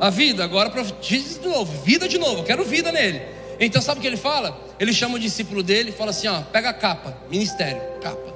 [0.00, 2.42] a vida, agora profetiza de novo, vida de novo.
[2.42, 3.22] Eu quero vida nele.
[3.58, 4.56] Então sabe o que ele fala?
[4.78, 8.29] Ele chama o discípulo dele e fala assim: ó, pega a capa, ministério, capa.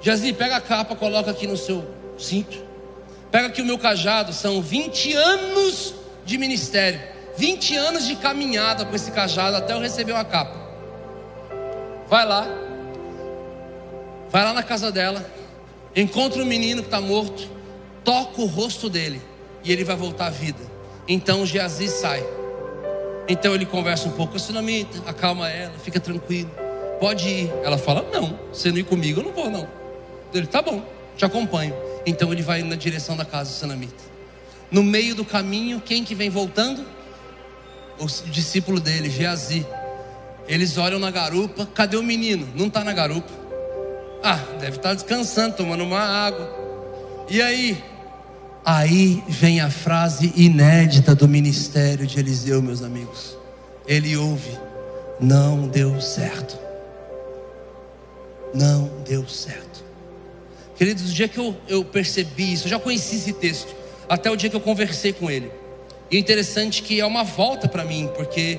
[0.00, 1.84] Jazi, pega a capa, coloca aqui no seu
[2.18, 2.58] cinto.
[3.30, 5.94] Pega aqui o meu cajado, são 20 anos
[6.24, 7.00] de ministério,
[7.36, 10.58] 20 anos de caminhada com esse cajado até eu receber uma capa.
[12.08, 12.46] Vai lá,
[14.30, 15.24] vai lá na casa dela,
[15.94, 17.48] encontra o menino que está morto,
[18.02, 19.22] toca o rosto dele
[19.62, 20.60] e ele vai voltar à vida.
[21.06, 22.24] Então Geazi sai.
[23.28, 26.50] Então ele conversa um pouco com a sunamita, acalma ela, fica tranquilo.
[26.98, 27.52] Pode ir.
[27.62, 29.79] Ela fala: Não, você não ir comigo, eu não vou, não.
[30.32, 30.84] Ele, tá bom,
[31.16, 31.74] te acompanho.
[32.06, 34.04] Então ele vai na direção da casa do sunamita.
[34.70, 36.84] No meio do caminho, quem que vem voltando?
[37.98, 39.66] O discípulo dele, Geazi.
[40.46, 42.48] Eles olham na garupa, cadê o menino?
[42.54, 43.30] Não está na garupa.
[44.22, 46.50] Ah, deve estar tá descansando, tomando uma água.
[47.28, 47.82] E aí?
[48.64, 53.36] Aí vem a frase inédita do ministério de Eliseu, meus amigos.
[53.86, 54.58] Ele ouve:
[55.20, 56.58] não deu certo.
[58.54, 59.89] Não deu certo.
[60.80, 63.76] Queridos, o dia que eu, eu percebi isso, eu já conheci esse texto,
[64.08, 65.52] até o dia que eu conversei com ele.
[66.10, 68.58] E é interessante que é uma volta para mim, porque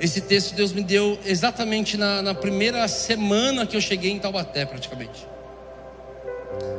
[0.00, 4.66] esse texto Deus me deu exatamente na, na primeira semana que eu cheguei em Taubaté,
[4.66, 5.24] praticamente.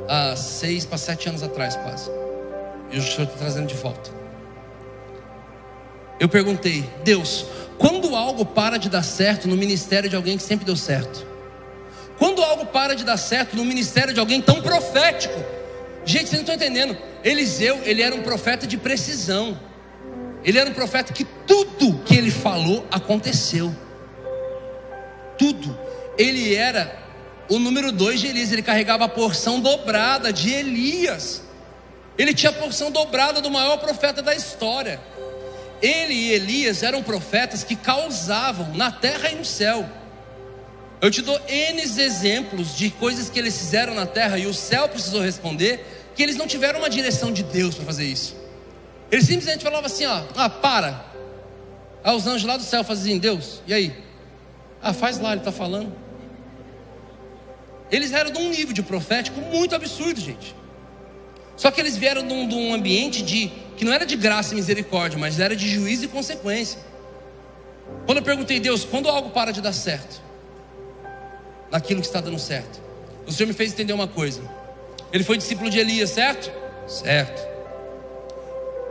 [0.09, 2.11] Há seis para sete anos atrás, quase.
[2.91, 4.11] E o Senhor está trazendo de volta.
[6.19, 7.45] Eu perguntei, Deus,
[7.77, 11.30] quando algo para de dar certo no ministério de alguém que sempre deu certo?
[12.21, 15.33] Quando algo para de dar certo no ministério de alguém tão profético?
[16.05, 16.95] Gente, vocês não estão entendendo.
[17.23, 19.59] Eliseu, ele era um profeta de precisão.
[20.43, 23.75] Ele era um profeta que tudo que ele falou aconteceu.
[25.35, 25.75] Tudo.
[26.15, 26.95] Ele era
[27.49, 31.41] o número dois de Elias, ele carregava a porção dobrada de Elias.
[32.19, 34.99] Ele tinha a porção dobrada do maior profeta da história.
[35.81, 39.89] Ele e Elias eram profetas que causavam na terra e no céu.
[41.01, 44.87] Eu te dou N exemplos de coisas que eles fizeram na terra e o céu
[44.87, 45.83] precisou responder,
[46.15, 48.35] que eles não tiveram uma direção de Deus para fazer isso.
[49.11, 51.03] Eles simplesmente falavam assim: ó, ah, para.
[52.03, 53.95] Aí os anjos lá do céu faziam, Deus, e aí?
[54.81, 55.91] Ah, faz lá, ele está falando.
[57.91, 60.55] Eles eram de um nível de profético muito absurdo, gente.
[61.57, 64.53] Só que eles vieram de um, de um ambiente de que não era de graça
[64.53, 66.79] e misericórdia, mas era de juízo e consequência.
[68.05, 70.21] Quando eu perguntei, Deus, quando algo para de dar certo?
[71.71, 72.81] Naquilo que está dando certo.
[73.25, 74.41] O Senhor me fez entender uma coisa.
[75.11, 76.51] Ele foi discípulo de Elias, certo?
[76.87, 77.49] Certo.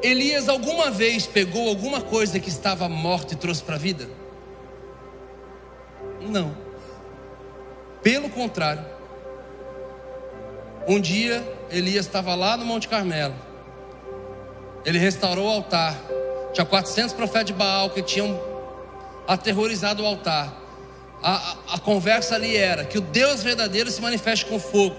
[0.02, 4.08] Elias alguma vez pegou alguma coisa que estava morta e trouxe para a vida?
[6.20, 6.56] Não.
[8.02, 8.84] Pelo contrário.
[10.88, 13.34] Um dia Elias estava lá no Monte Carmelo.
[14.84, 15.94] Ele restaurou o altar.
[16.52, 18.40] Tinha 400 profetas de Baal que tinham
[19.28, 20.59] aterrorizado o altar.
[21.22, 24.96] A, a, conversa ali era que o Deus verdadeiro se manifeste com fogo.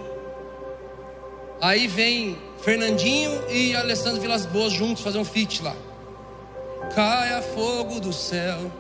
[1.59, 5.75] Aí vem Fernandinho e Alessandro Vilas Boas juntos fazer um feat lá.
[6.93, 8.71] Caia fogo do céu,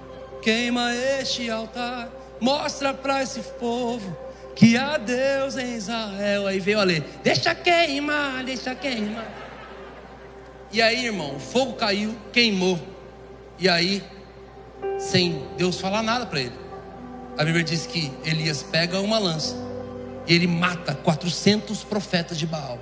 [0.41, 4.15] queima este altar, mostra para esse povo
[4.55, 6.45] que há Deus em Israel.
[6.45, 9.41] Aí veio a ler, deixa queimar, deixa queimar.
[10.71, 12.79] E aí, irmão, o fogo caiu, queimou.
[13.59, 14.03] E aí,
[14.99, 16.60] sem Deus falar nada para ele.
[17.37, 19.55] A Bíblia diz que Elias pega uma lança
[20.27, 22.79] e ele mata 400 profetas de Baal.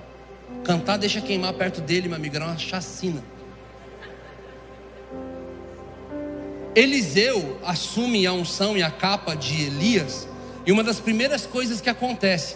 [0.63, 3.23] Cantar deixa queimar perto dele, meu amigo, era uma chacina.
[6.75, 10.27] Eliseu assume a unção e a capa de Elias
[10.65, 12.55] e uma das primeiras coisas que acontece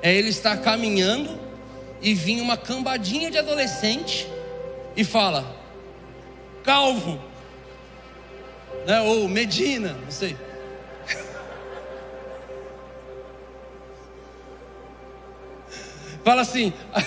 [0.00, 1.38] é ele estar caminhando
[2.00, 4.28] e vir uma cambadinha de adolescente
[4.96, 5.56] e fala:
[6.62, 7.20] Calvo,
[8.86, 9.00] né?
[9.02, 10.36] ou Medina, não sei.
[16.28, 16.74] Fala assim.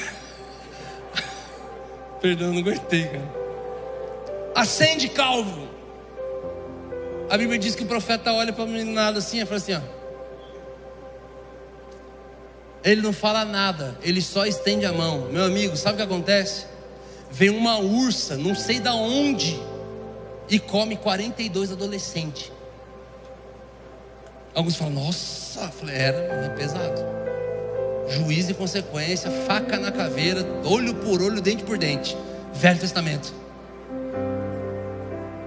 [2.19, 3.32] Perdão, não aguentei, cara.
[4.55, 5.67] Acende calvo.
[7.30, 9.82] A Bíblia diz que o profeta olha para a meninada assim e fala assim: ó.
[12.84, 15.28] Ele não fala nada, ele só estende a mão.
[15.32, 16.65] Meu amigo, sabe o que acontece?
[17.30, 19.61] Vem uma ursa, não sei da onde,
[20.49, 22.51] e come 42 adolescentes.
[24.55, 27.22] Alguns falam, nossa, falei, era, é pesado.
[28.16, 32.18] Juízo e consequência, faca na caveira, olho por olho, dente por dente.
[32.53, 33.34] Velho Testamento.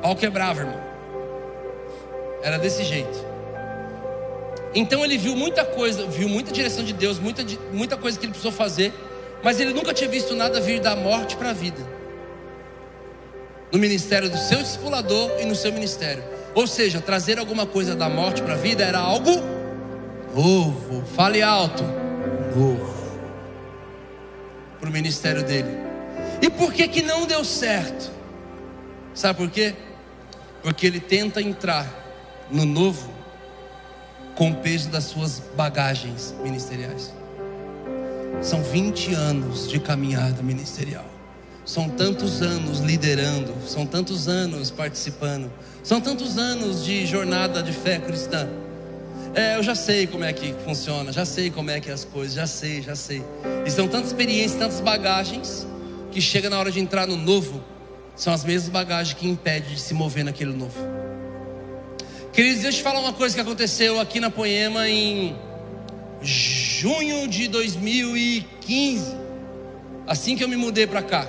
[0.01, 0.81] Pau quebrava, irmão.
[2.43, 3.35] Era desse jeito.
[4.75, 8.33] Então ele viu muita coisa, viu muita direção de Deus, muita, muita coisa que ele
[8.33, 8.93] precisou fazer,
[9.43, 11.81] mas ele nunca tinha visto nada vir da morte para a vida.
[13.71, 16.25] No ministério do seu discipulador e no seu ministério.
[16.55, 19.31] Ou seja, trazer alguma coisa da morte para a vida era algo
[20.35, 21.05] novo.
[21.15, 22.04] Fale alto.
[22.55, 22.95] Novo.
[24.79, 25.71] Para o ministério dele.
[26.41, 28.11] E por que que não deu certo?
[29.15, 29.75] Sabe por quê?
[30.63, 31.87] Porque ele tenta entrar
[32.51, 33.11] no novo
[34.35, 37.13] com o peso das suas bagagens ministeriais.
[38.43, 41.07] São 20 anos de caminhada ministerial.
[41.65, 45.51] São tantos anos liderando, são tantos anos participando,
[45.83, 48.47] são tantos anos de jornada de fé cristã.
[49.37, 52.05] É, eu já sei como é que funciona, já sei como é que é as
[52.05, 53.21] coisas, já sei, já sei.
[53.67, 55.67] E são tantas experiências, tantas bagagens,
[56.13, 57.61] que chega na hora de entrar no novo,
[58.15, 60.79] são as mesmas bagagens que impedem de se mover naquele novo.
[62.33, 65.37] Queridos, deixa eu te falar uma coisa que aconteceu aqui na Poema em
[66.23, 69.17] junho de 2015,
[70.07, 71.27] assim que eu me mudei para cá.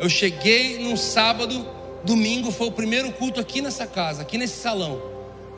[0.00, 1.66] Eu cheguei num sábado,
[2.04, 5.02] domingo foi o primeiro culto aqui nessa casa, aqui nesse salão.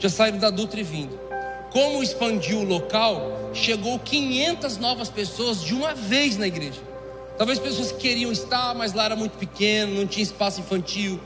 [0.00, 1.29] Já saíram da Dutra e vindo.
[1.70, 6.80] Como expandiu o local, chegou 500 novas pessoas de uma vez na igreja.
[7.38, 11.20] Talvez pessoas que queriam estar, mas lá era muito pequeno, não tinha espaço infantil.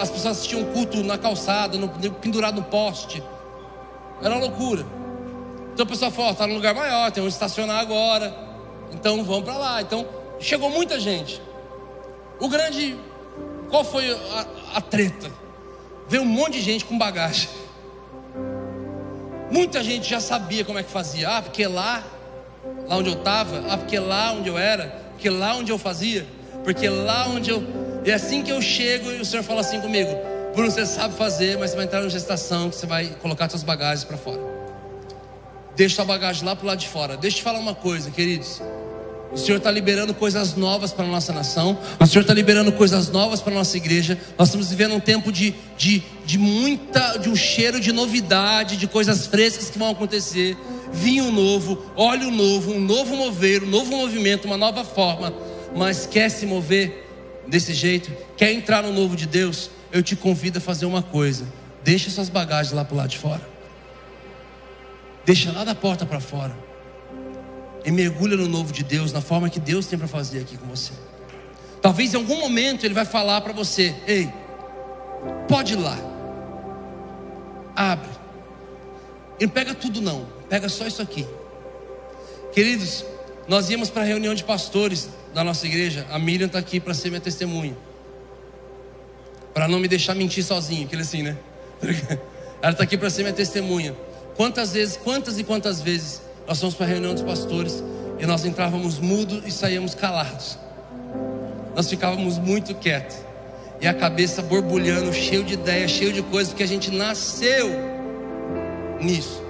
[0.00, 3.22] As pessoas assistiam culto na calçada, no, pendurado no poste.
[4.22, 4.84] Era uma loucura.
[5.72, 8.34] Então o pessoal falou: está num lugar maior, tem onde estacionar agora.
[8.92, 9.82] Então vamos para lá.
[9.82, 10.06] Então
[10.40, 11.40] chegou muita gente.
[12.40, 12.96] O grande.
[13.70, 15.30] Qual foi a, a treta?
[16.08, 17.48] Veio um monte de gente com bagagem.
[19.52, 21.28] Muita gente já sabia como é que fazia.
[21.28, 22.02] Ah, porque lá,
[22.88, 26.26] lá onde eu estava, ah, porque lá onde eu era, porque lá onde eu fazia,
[26.64, 27.62] porque lá onde eu.
[28.02, 30.10] E é assim que eu chego e o Senhor fala assim comigo:
[30.54, 33.62] Bruno, você sabe fazer, mas você vai entrar numa gestação que você vai colocar suas
[33.62, 34.40] bagagens para fora.
[35.76, 37.14] Deixa sua bagagem lá para o lado de fora.
[37.18, 38.62] Deixa eu te falar uma coisa, queridos.
[39.32, 41.78] O Senhor está liberando coisas novas para a nossa nação.
[41.98, 44.18] O Senhor está liberando coisas novas para a nossa igreja.
[44.38, 48.86] Nós estamos vivendo um tempo de, de, de muita, de um cheiro de novidade, de
[48.86, 50.54] coisas frescas que vão acontecer.
[50.92, 55.32] Vinho novo, óleo novo, um novo mover, um novo movimento, uma nova forma.
[55.74, 57.08] Mas quer se mover
[57.48, 58.12] desse jeito?
[58.36, 59.70] Quer entrar no novo de Deus?
[59.90, 61.46] Eu te convido a fazer uma coisa.
[61.82, 63.40] Deixa suas bagagens lá para o lado de fora.
[65.24, 66.61] Deixa lá da porta para fora
[67.84, 70.66] e mergulha no novo de Deus, na forma que Deus tem para fazer aqui com
[70.66, 70.92] você.
[71.80, 74.32] Talvez em algum momento Ele vai falar para você: Ei,
[75.48, 75.98] pode ir lá,
[77.74, 78.10] abre.
[79.40, 81.26] E não pega tudo, não, pega só isso aqui.
[82.52, 83.04] Queridos,
[83.48, 86.06] nós íamos para a reunião de pastores da nossa igreja.
[86.10, 87.76] A Miriam está aqui para ser minha testemunha,
[89.52, 91.36] para não me deixar mentir sozinho, aquele assim, né?
[92.62, 93.96] Ela está aqui para ser minha testemunha.
[94.36, 97.82] Quantas vezes, quantas e quantas vezes nós fomos para a reunião dos pastores
[98.18, 100.58] e nós entrávamos mudos e saíamos calados.
[101.74, 103.16] Nós ficávamos muito quietos.
[103.80, 107.68] E a cabeça borbulhando, cheio de ideias, cheio de coisas, porque a gente nasceu
[109.00, 109.42] nisso.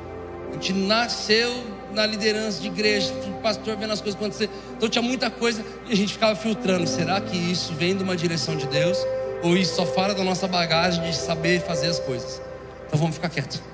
[0.50, 1.52] A gente nasceu
[1.92, 4.48] na liderança de igreja, o pastor vendo as coisas acontecer.
[4.76, 6.86] Então tinha muita coisa e a gente ficava filtrando.
[6.86, 8.98] Será que isso vem de uma direção de Deus?
[9.42, 12.40] Ou isso só fala da nossa bagagem de saber fazer as coisas?
[12.86, 13.71] Então vamos ficar quietos.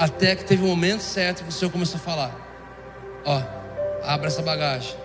[0.00, 3.42] Até que teve um momento certo que o Senhor começou a falar: Ó,
[4.02, 4.96] abra essa bagagem.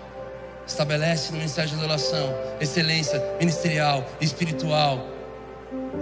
[0.66, 5.06] Estabelece no ministério de adoração, excelência ministerial, espiritual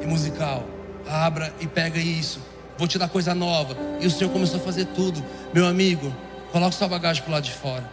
[0.01, 0.65] e musical.
[1.09, 2.39] Abra e pega isso.
[2.79, 3.77] Vou te dar coisa nova.
[4.01, 5.21] E o Senhor começou a fazer tudo.
[5.53, 6.15] Meu amigo,
[6.53, 7.91] coloque sua bagagem para o lado de fora.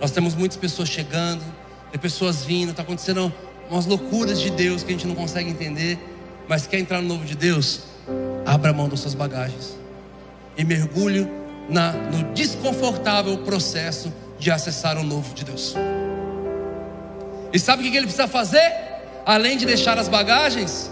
[0.00, 1.44] Nós temos muitas pessoas chegando,
[1.92, 3.30] tem pessoas vindo, está acontecendo
[3.68, 5.98] umas loucuras de Deus que a gente não consegue entender.
[6.48, 7.82] Mas quer entrar no novo de Deus?
[8.46, 9.79] Abra a mão das suas bagagens
[10.60, 11.26] e mergulho
[11.70, 15.74] na, no desconfortável processo de acessar o novo de Deus.
[17.50, 18.70] E sabe o que ele precisa fazer?
[19.24, 20.90] Além de deixar as bagagens,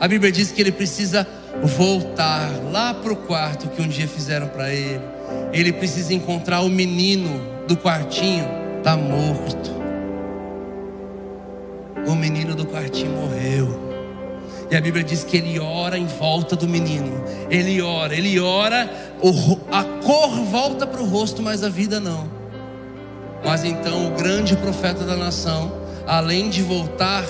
[0.00, 1.26] a Bíblia diz que ele precisa
[1.62, 5.00] voltar lá para o quarto que um dia fizeram para ele.
[5.52, 8.46] Ele precisa encontrar o menino do quartinho,
[8.78, 9.74] está morto.
[12.06, 13.85] O menino do quartinho morreu.
[14.70, 17.24] E a Bíblia diz que ele ora em volta do menino.
[17.48, 18.90] Ele ora, ele ora,
[19.70, 22.28] a cor volta para o rosto, mas a vida não.
[23.44, 25.72] Mas então o grande profeta da nação,
[26.06, 27.24] além de voltar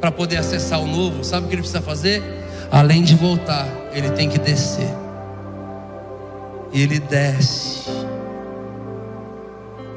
[0.00, 2.22] para poder acessar o novo, sabe o que ele precisa fazer?
[2.70, 4.88] Além de voltar, ele tem que descer.
[6.72, 8.05] E ele desce.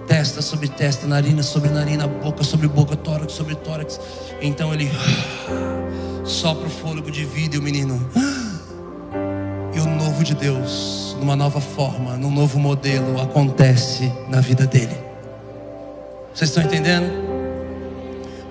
[0.09, 3.99] Testa sobre testa, narina sobre narina, boca sobre boca, tórax sobre tórax.
[4.41, 4.91] Então ele
[6.25, 8.09] sopra o fôlego de vida e o menino.
[9.71, 14.97] E o novo de Deus, numa nova forma, num novo modelo, acontece na vida dele.
[16.33, 17.29] Vocês estão entendendo?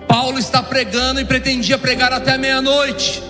[0.07, 3.21] Paulo está pregando e pretendia pregar até meia-noite.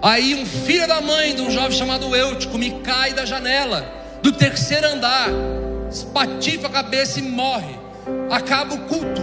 [0.00, 3.86] Aí um filho da mãe de um jovem chamado Eutico me cai da janela
[4.22, 5.28] do terceiro andar,
[5.90, 7.76] espatifa a cabeça e morre.
[8.30, 9.22] Acaba o culto,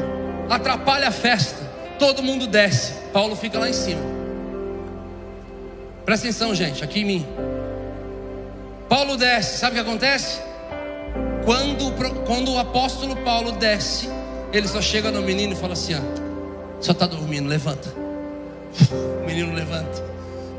[0.50, 1.62] atrapalha a festa,
[1.98, 2.94] todo mundo desce.
[3.12, 4.02] Paulo fica lá em cima.
[6.06, 7.28] Presta atenção, gente, aqui em mim.
[8.90, 10.40] Paulo desce, sabe o que acontece?
[11.46, 11.92] Quando,
[12.26, 14.10] quando o apóstolo Paulo desce,
[14.52, 16.04] ele só chega no menino e fala assim: ah,
[16.80, 17.90] só está dormindo, levanta.
[19.22, 20.13] O menino levanta.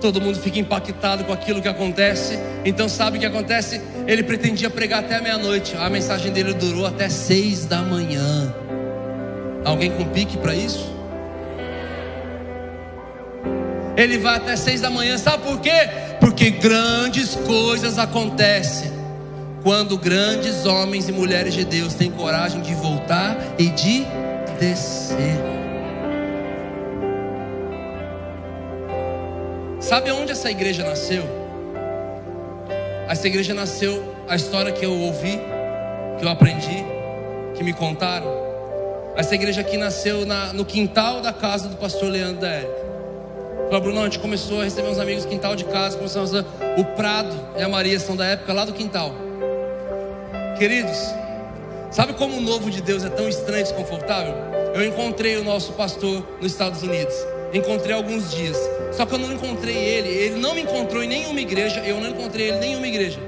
[0.04, 2.38] Todo mundo fica impactado com aquilo que acontece.
[2.62, 3.80] Então, sabe o que acontece?
[4.06, 5.74] Ele pretendia pregar até meia-noite.
[5.78, 8.54] A mensagem dele durou até seis da manhã.
[9.64, 10.92] Alguém com pique para isso?
[13.96, 15.88] Ele vai até seis da manhã, sabe por quê?
[16.20, 18.92] Porque grandes coisas acontecem
[19.62, 24.04] quando grandes homens e mulheres de Deus têm coragem de voltar e de
[24.60, 25.63] descer.
[29.94, 31.22] Sabe onde essa igreja nasceu?
[33.08, 35.38] Essa igreja nasceu, a história que eu ouvi,
[36.18, 36.84] que eu aprendi,
[37.54, 38.26] que me contaram.
[39.14, 42.74] Essa igreja aqui nasceu na, no quintal da casa do pastor Leandro da Érica.
[43.66, 46.44] Falou, Bruno, a gente começou a receber uns amigos quintal de casa, começamos a,
[46.76, 49.14] o Prado e a Maria são da época lá do quintal.
[50.58, 50.98] Queridos,
[51.92, 54.34] sabe como o novo de Deus é tão estranho e desconfortável?
[54.74, 57.14] Eu encontrei o nosso pastor nos Estados Unidos.
[57.52, 58.58] Encontrei alguns dias.
[58.96, 62.10] Só que eu não encontrei ele, ele não me encontrou em nenhuma igreja, eu não
[62.10, 63.18] encontrei ele em nenhuma igreja.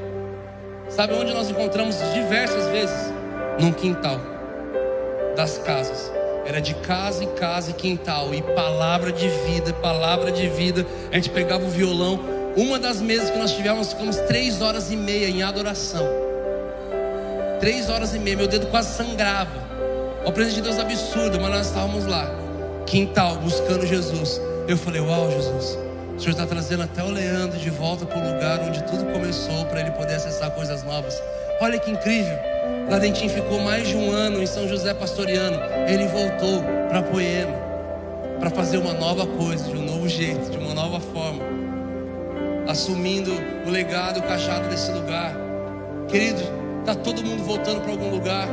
[0.88, 3.12] Sabe onde nós encontramos diversas vezes?
[3.58, 4.20] Num quintal
[5.34, 6.12] das casas.
[6.46, 10.86] Era de casa em casa e quintal, e palavra de vida, palavra de vida.
[11.10, 12.20] A gente pegava o violão.
[12.56, 16.06] Uma das mesas que nós tivemos, ficamos três horas e meia em adoração.
[17.58, 19.66] Três horas e meia, meu dedo quase sangrava.
[20.24, 22.30] O presente de Deus absurdo, mas nós estávamos lá,
[22.86, 24.40] quintal, buscando Jesus.
[24.68, 25.78] Eu falei: Uau, Jesus,
[26.16, 29.64] o Senhor está trazendo até o Leandro de volta para o lugar onde tudo começou,
[29.66, 31.22] para ele poder acessar coisas novas.
[31.60, 32.36] Olha que incrível.
[32.90, 35.56] Ladentim ficou mais de um ano em São José Pastoriano.
[35.88, 37.52] Ele voltou para Poema,
[38.40, 41.42] para fazer uma nova coisa, de um novo jeito, de uma nova forma,
[42.68, 43.32] assumindo
[43.66, 45.32] o legado, o cajado desse lugar.
[46.08, 46.42] Querido,
[46.80, 48.48] está todo mundo voltando para algum lugar.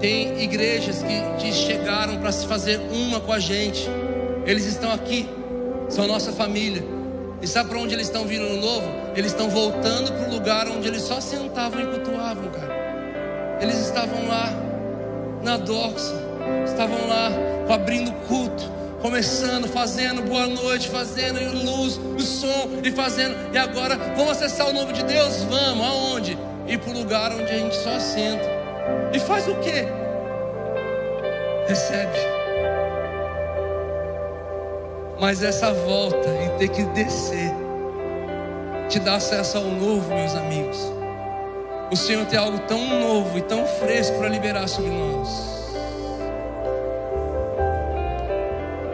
[0.00, 3.88] Tem igrejas que, que chegaram para se fazer uma com a gente.
[4.46, 5.28] Eles estão aqui,
[5.88, 6.82] são nossa família.
[7.42, 8.86] E sabe para onde eles estão vindo no novo?
[9.14, 13.58] Eles estão voltando para o lugar onde eles só sentavam e cultuavam, cara.
[13.60, 14.52] Eles estavam lá
[15.42, 16.14] na doxa,
[16.66, 17.30] estavam lá
[17.72, 18.70] abrindo culto,
[19.00, 23.34] começando, fazendo boa noite, fazendo luz, o som e fazendo.
[23.54, 25.44] E agora vamos acessar o novo de Deus?
[25.44, 26.38] Vamos, aonde?
[26.66, 28.44] Ir para o lugar onde a gente só senta.
[29.12, 29.86] E faz o quê?
[31.66, 32.39] Recebe.
[35.20, 37.52] Mas essa volta e ter que descer
[38.88, 40.78] te dá acesso ao novo, meus amigos.
[41.92, 45.28] O Senhor tem algo tão novo e tão fresco para liberar sobre nós.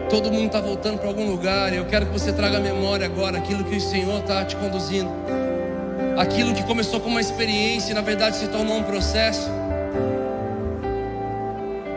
[0.09, 3.37] Todo mundo está voltando para algum lugar e eu quero que você traga memória agora
[3.37, 5.09] aquilo que o Senhor está te conduzindo.
[6.17, 9.49] Aquilo que começou como uma experiência e na verdade se tornou um processo.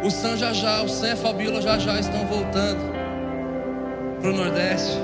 [0.05, 3.00] O Sam já já, o Sam e a Fabíola já já estão voltando
[4.21, 4.99] para o Nordeste.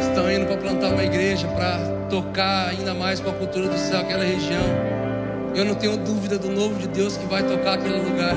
[0.00, 1.78] Estão indo para plantar uma igreja, para
[2.08, 4.62] tocar ainda mais com a cultura do céu, aquela região.
[5.54, 8.34] Eu não tenho dúvida do novo de Deus que vai tocar aquele lugar.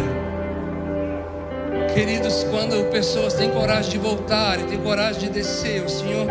[1.93, 6.27] Queridos, quando pessoas têm coragem de voltar e têm coragem de descer, o Senhor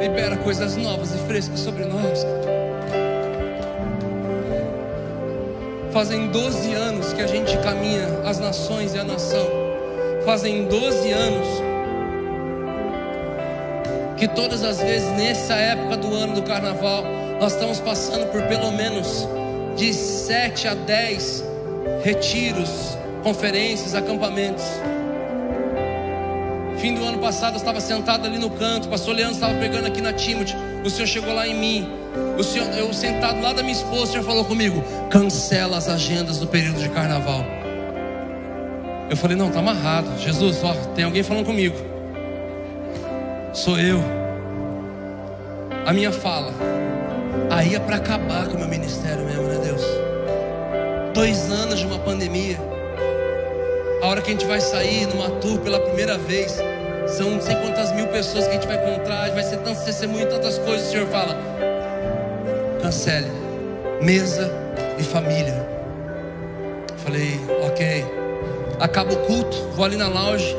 [0.00, 2.26] libera coisas novas e frescas sobre nós.
[5.92, 9.61] Fazem 12 anos que a gente caminha as nações e a nação
[10.24, 11.48] fazem 12 anos
[14.16, 17.04] que todas as vezes nessa época do ano do carnaval
[17.40, 19.26] nós estamos passando por pelo menos
[19.76, 21.44] de 7 a 10
[22.04, 24.64] retiros, conferências, acampamentos.
[26.78, 29.88] Fim do ano passado eu estava sentado ali no canto, o pastor Leandro estava pregando
[29.88, 30.54] aqui na Timothy.
[30.84, 31.88] O Senhor chegou lá em mim.
[32.38, 36.38] O Senhor, eu sentado lá da minha esposa, o Senhor falou comigo: cancela as agendas
[36.38, 37.44] do período de carnaval.
[39.12, 40.18] Eu falei: Não, está amarrado.
[40.18, 41.76] Jesus, ó, tem alguém falando comigo.
[43.52, 44.02] Sou eu.
[45.84, 46.50] A minha fala.
[47.50, 49.82] Aí é para acabar com o meu ministério mesmo, né, Deus?
[51.12, 52.56] Dois anos de uma pandemia.
[54.00, 56.58] A hora que a gente vai sair numa tour pela primeira vez,
[57.06, 60.26] são não sei quantas mil pessoas que a gente vai encontrar, vai ser tanto testemunho,
[60.26, 60.88] tantas coisas.
[60.88, 61.36] O Senhor fala:
[62.80, 63.30] cancele,
[64.00, 64.50] mesa
[64.98, 65.68] e família.
[67.04, 68.21] Falei, ok
[68.82, 70.54] acaba o culto, vou ali na lounge,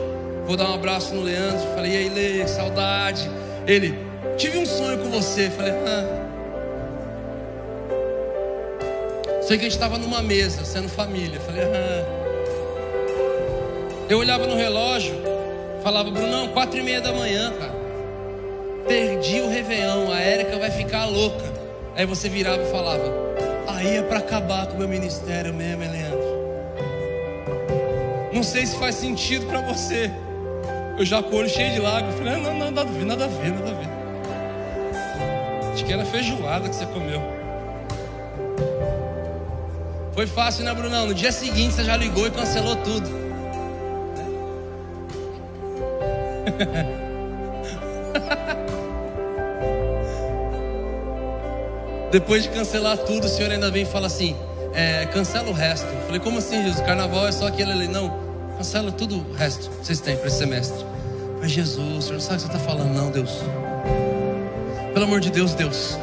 [0.45, 1.65] Vou dar um abraço no Leandro.
[1.73, 3.29] Falei, e aí, Lê, saudade.
[3.65, 3.97] Ele,
[4.37, 5.49] tive um sonho com você.
[5.49, 6.21] Falei, ah.
[9.41, 11.39] Sei que a gente estava numa mesa, sendo família.
[11.39, 12.05] Falei, ah.
[14.09, 15.15] Eu olhava no relógio,
[15.81, 17.73] falava, Brunão, quatro e meia da manhã, cara.
[18.85, 21.53] Perdi o Réveillon, a Érica vai ficar louca.
[21.95, 23.03] Aí você virava e falava,
[23.67, 26.12] aí é para acabar com o meu ministério mesmo, Leandro.
[28.43, 30.11] Não sei se faz sentido para você.
[30.99, 32.15] Eu já com cheio de lágrimas.
[32.15, 33.87] Falei, não, não, nada a ver, nada a ver, nada a ver.
[35.71, 37.21] Acho que era feijoada que você comeu.
[40.13, 41.07] Foi fácil, né, Brunão?
[41.07, 43.07] No dia seguinte você já ligou e cancelou tudo.
[52.11, 54.35] Depois de cancelar tudo, o senhor ainda vem e fala assim:
[54.73, 55.87] é, cancela o resto.
[55.87, 56.85] Eu falei, como assim, Jesus?
[56.85, 57.87] Carnaval é só aquele ali.
[57.87, 58.22] Não,
[58.63, 60.85] cancela tudo o resto que vocês têm para esse semestre.
[61.41, 63.29] Mas Jesus, o senhor não sabe o que você está falando, não, Deus.
[64.93, 65.97] Pelo amor de Deus, Deus.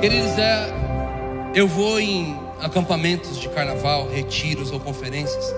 [0.00, 0.72] Queridos, é,
[1.54, 5.54] eu vou em acampamentos de carnaval, retiros ou conferências,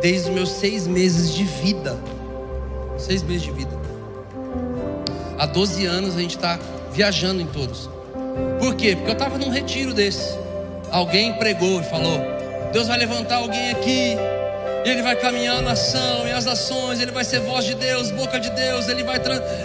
[0.00, 1.98] desde os meus seis meses de vida.
[2.96, 3.78] Seis meses de vida.
[5.38, 6.58] Há 12 anos a gente está
[6.90, 7.90] viajando em todos.
[8.58, 8.96] Por quê?
[8.96, 10.42] Porque eu estava num retiro desse.
[10.94, 12.20] Alguém pregou e falou:
[12.72, 14.16] Deus vai levantar alguém aqui.
[14.84, 18.10] E ele vai caminhar na ação e as ações, ele vai ser voz de Deus,
[18.12, 19.16] boca de Deus, ele vai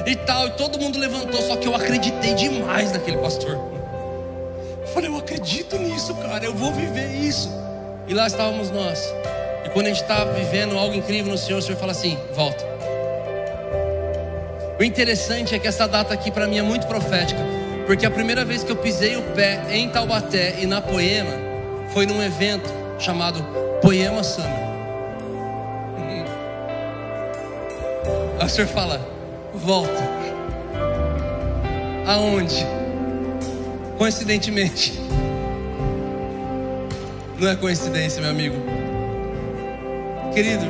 [0.08, 0.48] e tal.
[0.48, 3.52] E todo mundo levantou, só que eu acreditei demais naquele pastor.
[3.52, 7.52] Eu falei, eu acredito nisso, cara, eu vou viver isso.
[8.08, 9.14] E lá estávamos nós.
[9.66, 12.66] E quando a gente está vivendo algo incrível no Senhor, o Senhor fala assim: volta.
[14.80, 17.40] O interessante é que essa data aqui para mim é muito profética,
[17.90, 21.32] porque a primeira vez que eu pisei o pé em Taubaté e na Poema
[21.92, 23.44] foi num evento chamado
[23.82, 24.70] Poema Summer.
[28.40, 29.02] Aí o senhor fala,
[29.56, 30.08] volta.
[32.06, 32.64] Aonde?
[33.98, 34.94] Coincidentemente.
[37.40, 38.58] Não é coincidência, meu amigo.
[40.32, 40.68] Querido,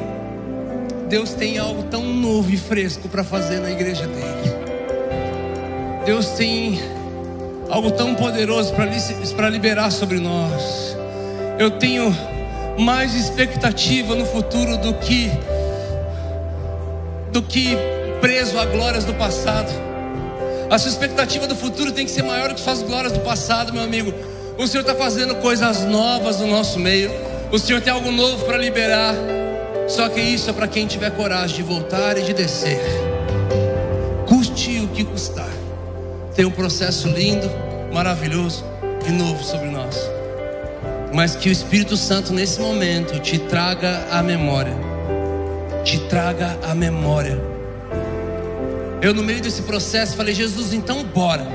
[1.10, 4.56] Deus tem algo tão novo e fresco para fazer na igreja dele.
[6.06, 6.80] Deus tem
[7.70, 8.74] algo tão poderoso
[9.36, 10.98] para liberar sobre nós.
[11.58, 12.16] Eu tenho
[12.78, 15.32] mais expectativa no futuro do que
[17.32, 17.78] do que
[18.22, 19.70] preso a glórias do passado.
[20.70, 23.84] A sua expectativa do futuro tem que ser maior que suas glórias do passado, meu
[23.84, 24.14] amigo.
[24.58, 27.12] O Senhor está fazendo coisas novas no nosso meio.
[27.52, 29.16] O Senhor tem algo novo para liberar.
[29.88, 32.80] Só que isso é para quem tiver coragem de voltar e de descer.
[34.28, 35.59] Custe o que custar.
[36.36, 37.50] Tem um processo lindo,
[37.94, 38.64] maravilhoso
[39.08, 39.98] e novo sobre nós.
[41.14, 44.74] Mas que o Espírito Santo nesse momento te traga a memória.
[45.84, 47.42] Te traga a memória.
[49.02, 51.46] Eu no meio desse processo falei, Jesus, então bora.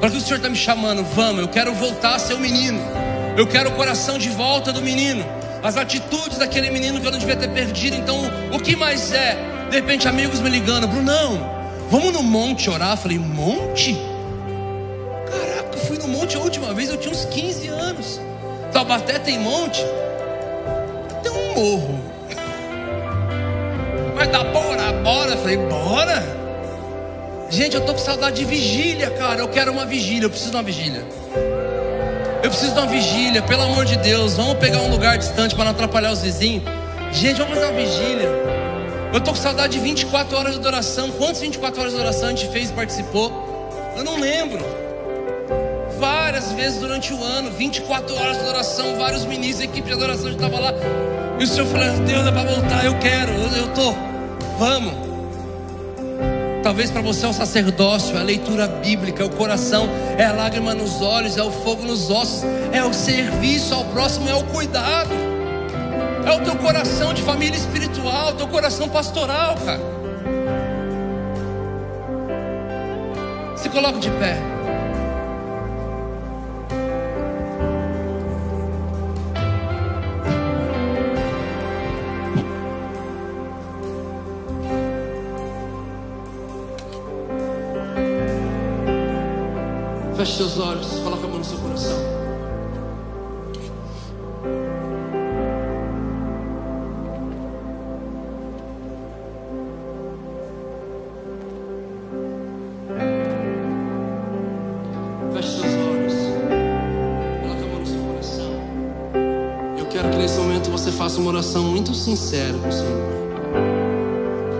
[0.00, 2.80] Para que o Senhor está me chamando, vamos, eu quero voltar a ser o menino.
[3.36, 5.24] Eu quero o coração de volta do menino
[5.64, 7.96] as atitudes daquele menino que eu não devia ter perdido.
[7.96, 8.20] Então,
[8.52, 9.34] o que mais é?
[9.70, 11.53] De repente, amigos me ligando, Brunão,
[11.90, 12.92] vamos no monte orar.
[12.92, 13.96] Eu falei, monte?
[15.26, 18.20] Caraca, eu fui no monte a última vez, eu tinha uns 15 anos.
[18.72, 19.84] Taubaté tem monte?
[21.22, 22.00] Tem um morro.
[24.16, 25.30] Mas dá bora, bora.
[25.32, 26.44] Eu falei, bora.
[27.50, 29.40] Gente, eu tô com saudade de vigília, cara.
[29.40, 31.04] Eu quero uma vigília, eu preciso de uma vigília.
[32.42, 34.34] Eu preciso de uma vigília, pelo amor de Deus.
[34.34, 36.64] Vamos pegar um lugar distante para não atrapalhar os vizinhos.
[37.12, 38.43] Gente, vamos fazer uma vigília.
[39.14, 41.08] Eu estou com saudade de 24 horas de adoração.
[41.12, 43.30] Quantas 24 horas de adoração a gente fez e participou?
[43.96, 44.58] Eu não lembro.
[46.00, 50.58] Várias vezes durante o ano, 24 horas de adoração, vários ministros, equipe de adoração, estava
[50.58, 50.72] lá.
[51.38, 53.96] E o Senhor falou: Deus é para voltar, eu quero, eu estou.
[54.58, 54.94] Vamos.
[56.64, 59.88] Talvez para você é o sacerdócio, é a leitura bíblica, é o coração,
[60.18, 62.42] é a lágrima nos olhos, é o fogo nos ossos,
[62.72, 65.14] é o serviço ao próximo, é o cuidado,
[66.26, 69.80] é o teu coração de família espiritual, teu coração pastoral, cara.
[73.56, 74.38] Se coloca de pé.
[90.16, 91.23] Feche seus olhos, coloca
[111.34, 113.08] você faça uma oração muito sincera com o Senhor.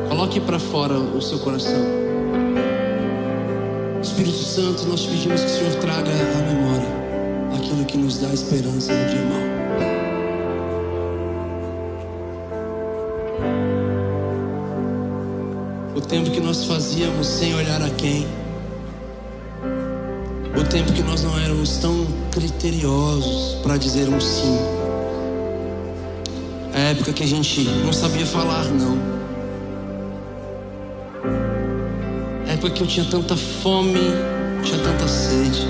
[0.08, 1.80] Coloque para fora o seu coração.
[4.02, 6.88] Espírito Santo, nós pedimos que o Senhor traga à memória
[7.56, 9.44] aquilo que nos dá esperança no dia mau.
[15.96, 18.26] O tempo que nós fazíamos sem olhar a quem.
[20.58, 24.83] O tempo que nós não éramos tão criteriosos para dizer um sim.
[26.74, 28.98] A época que a gente não sabia falar não.
[32.48, 34.00] A época que eu tinha tanta fome,
[34.64, 35.68] tinha tanta sede.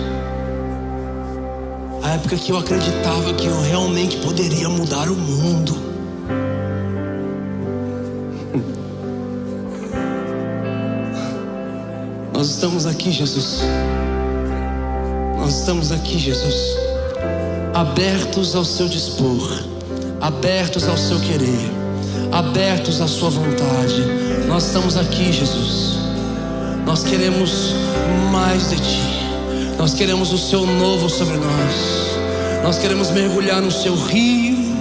[2.02, 5.76] A época que eu acreditava que eu realmente poderia mudar o mundo.
[12.32, 13.60] Nós estamos aqui, Jesus.
[15.36, 16.78] Nós estamos aqui, Jesus,
[17.74, 19.73] abertos ao seu dispor,
[20.24, 21.70] abertos ao seu querer,
[22.32, 24.02] abertos à sua vontade.
[24.48, 25.98] Nós estamos aqui, Jesus.
[26.86, 27.74] Nós queremos
[28.32, 29.02] mais de ti.
[29.76, 32.62] Nós queremos o seu novo sobre nós.
[32.62, 34.74] Nós queremos mergulhar no seu rio.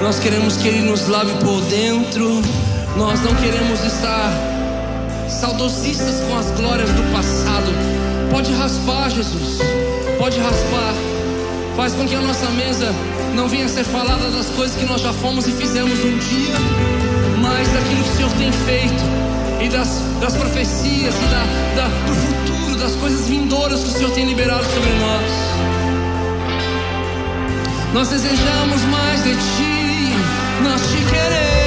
[0.00, 2.40] Nós queremos que ele nos lave por dentro.
[2.96, 4.30] Nós não queremos estar
[5.28, 7.72] saudosistas com as glórias do passado.
[8.30, 9.58] Pode raspar, Jesus.
[10.16, 10.94] Pode raspar.
[11.74, 12.94] Faz com que a nossa mesa
[13.36, 16.54] não venha ser falada das coisas que nós já fomos e fizemos um dia,
[17.42, 19.04] mas daquilo que o Senhor tem feito
[19.62, 24.10] e das, das profecias e da, da, do futuro, das coisas vindouras que o Senhor
[24.12, 25.30] tem liberado sobre nós.
[27.92, 30.12] Nós desejamos mais de Ti,
[30.64, 31.65] nós te queremos.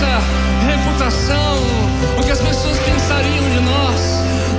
[0.00, 0.18] nossa
[0.66, 1.56] reputação,
[2.18, 4.00] o que as pessoas pensariam de nós.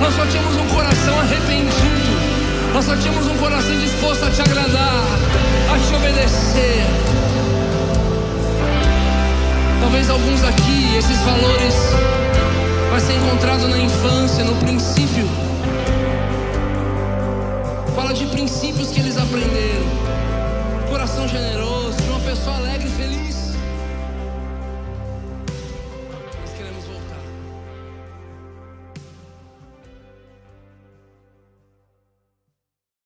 [0.00, 5.02] Nós só tínhamos um coração arrependido, nós só tínhamos um coração disposto a te agradar,
[5.72, 6.84] a te obedecer.
[9.80, 11.74] Talvez alguns aqui, esses valores,
[12.90, 15.28] vai ser encontrado na infância, no princípio.
[17.96, 19.86] Fala de princípios que eles aprenderam.
[20.88, 21.71] Coração generoso.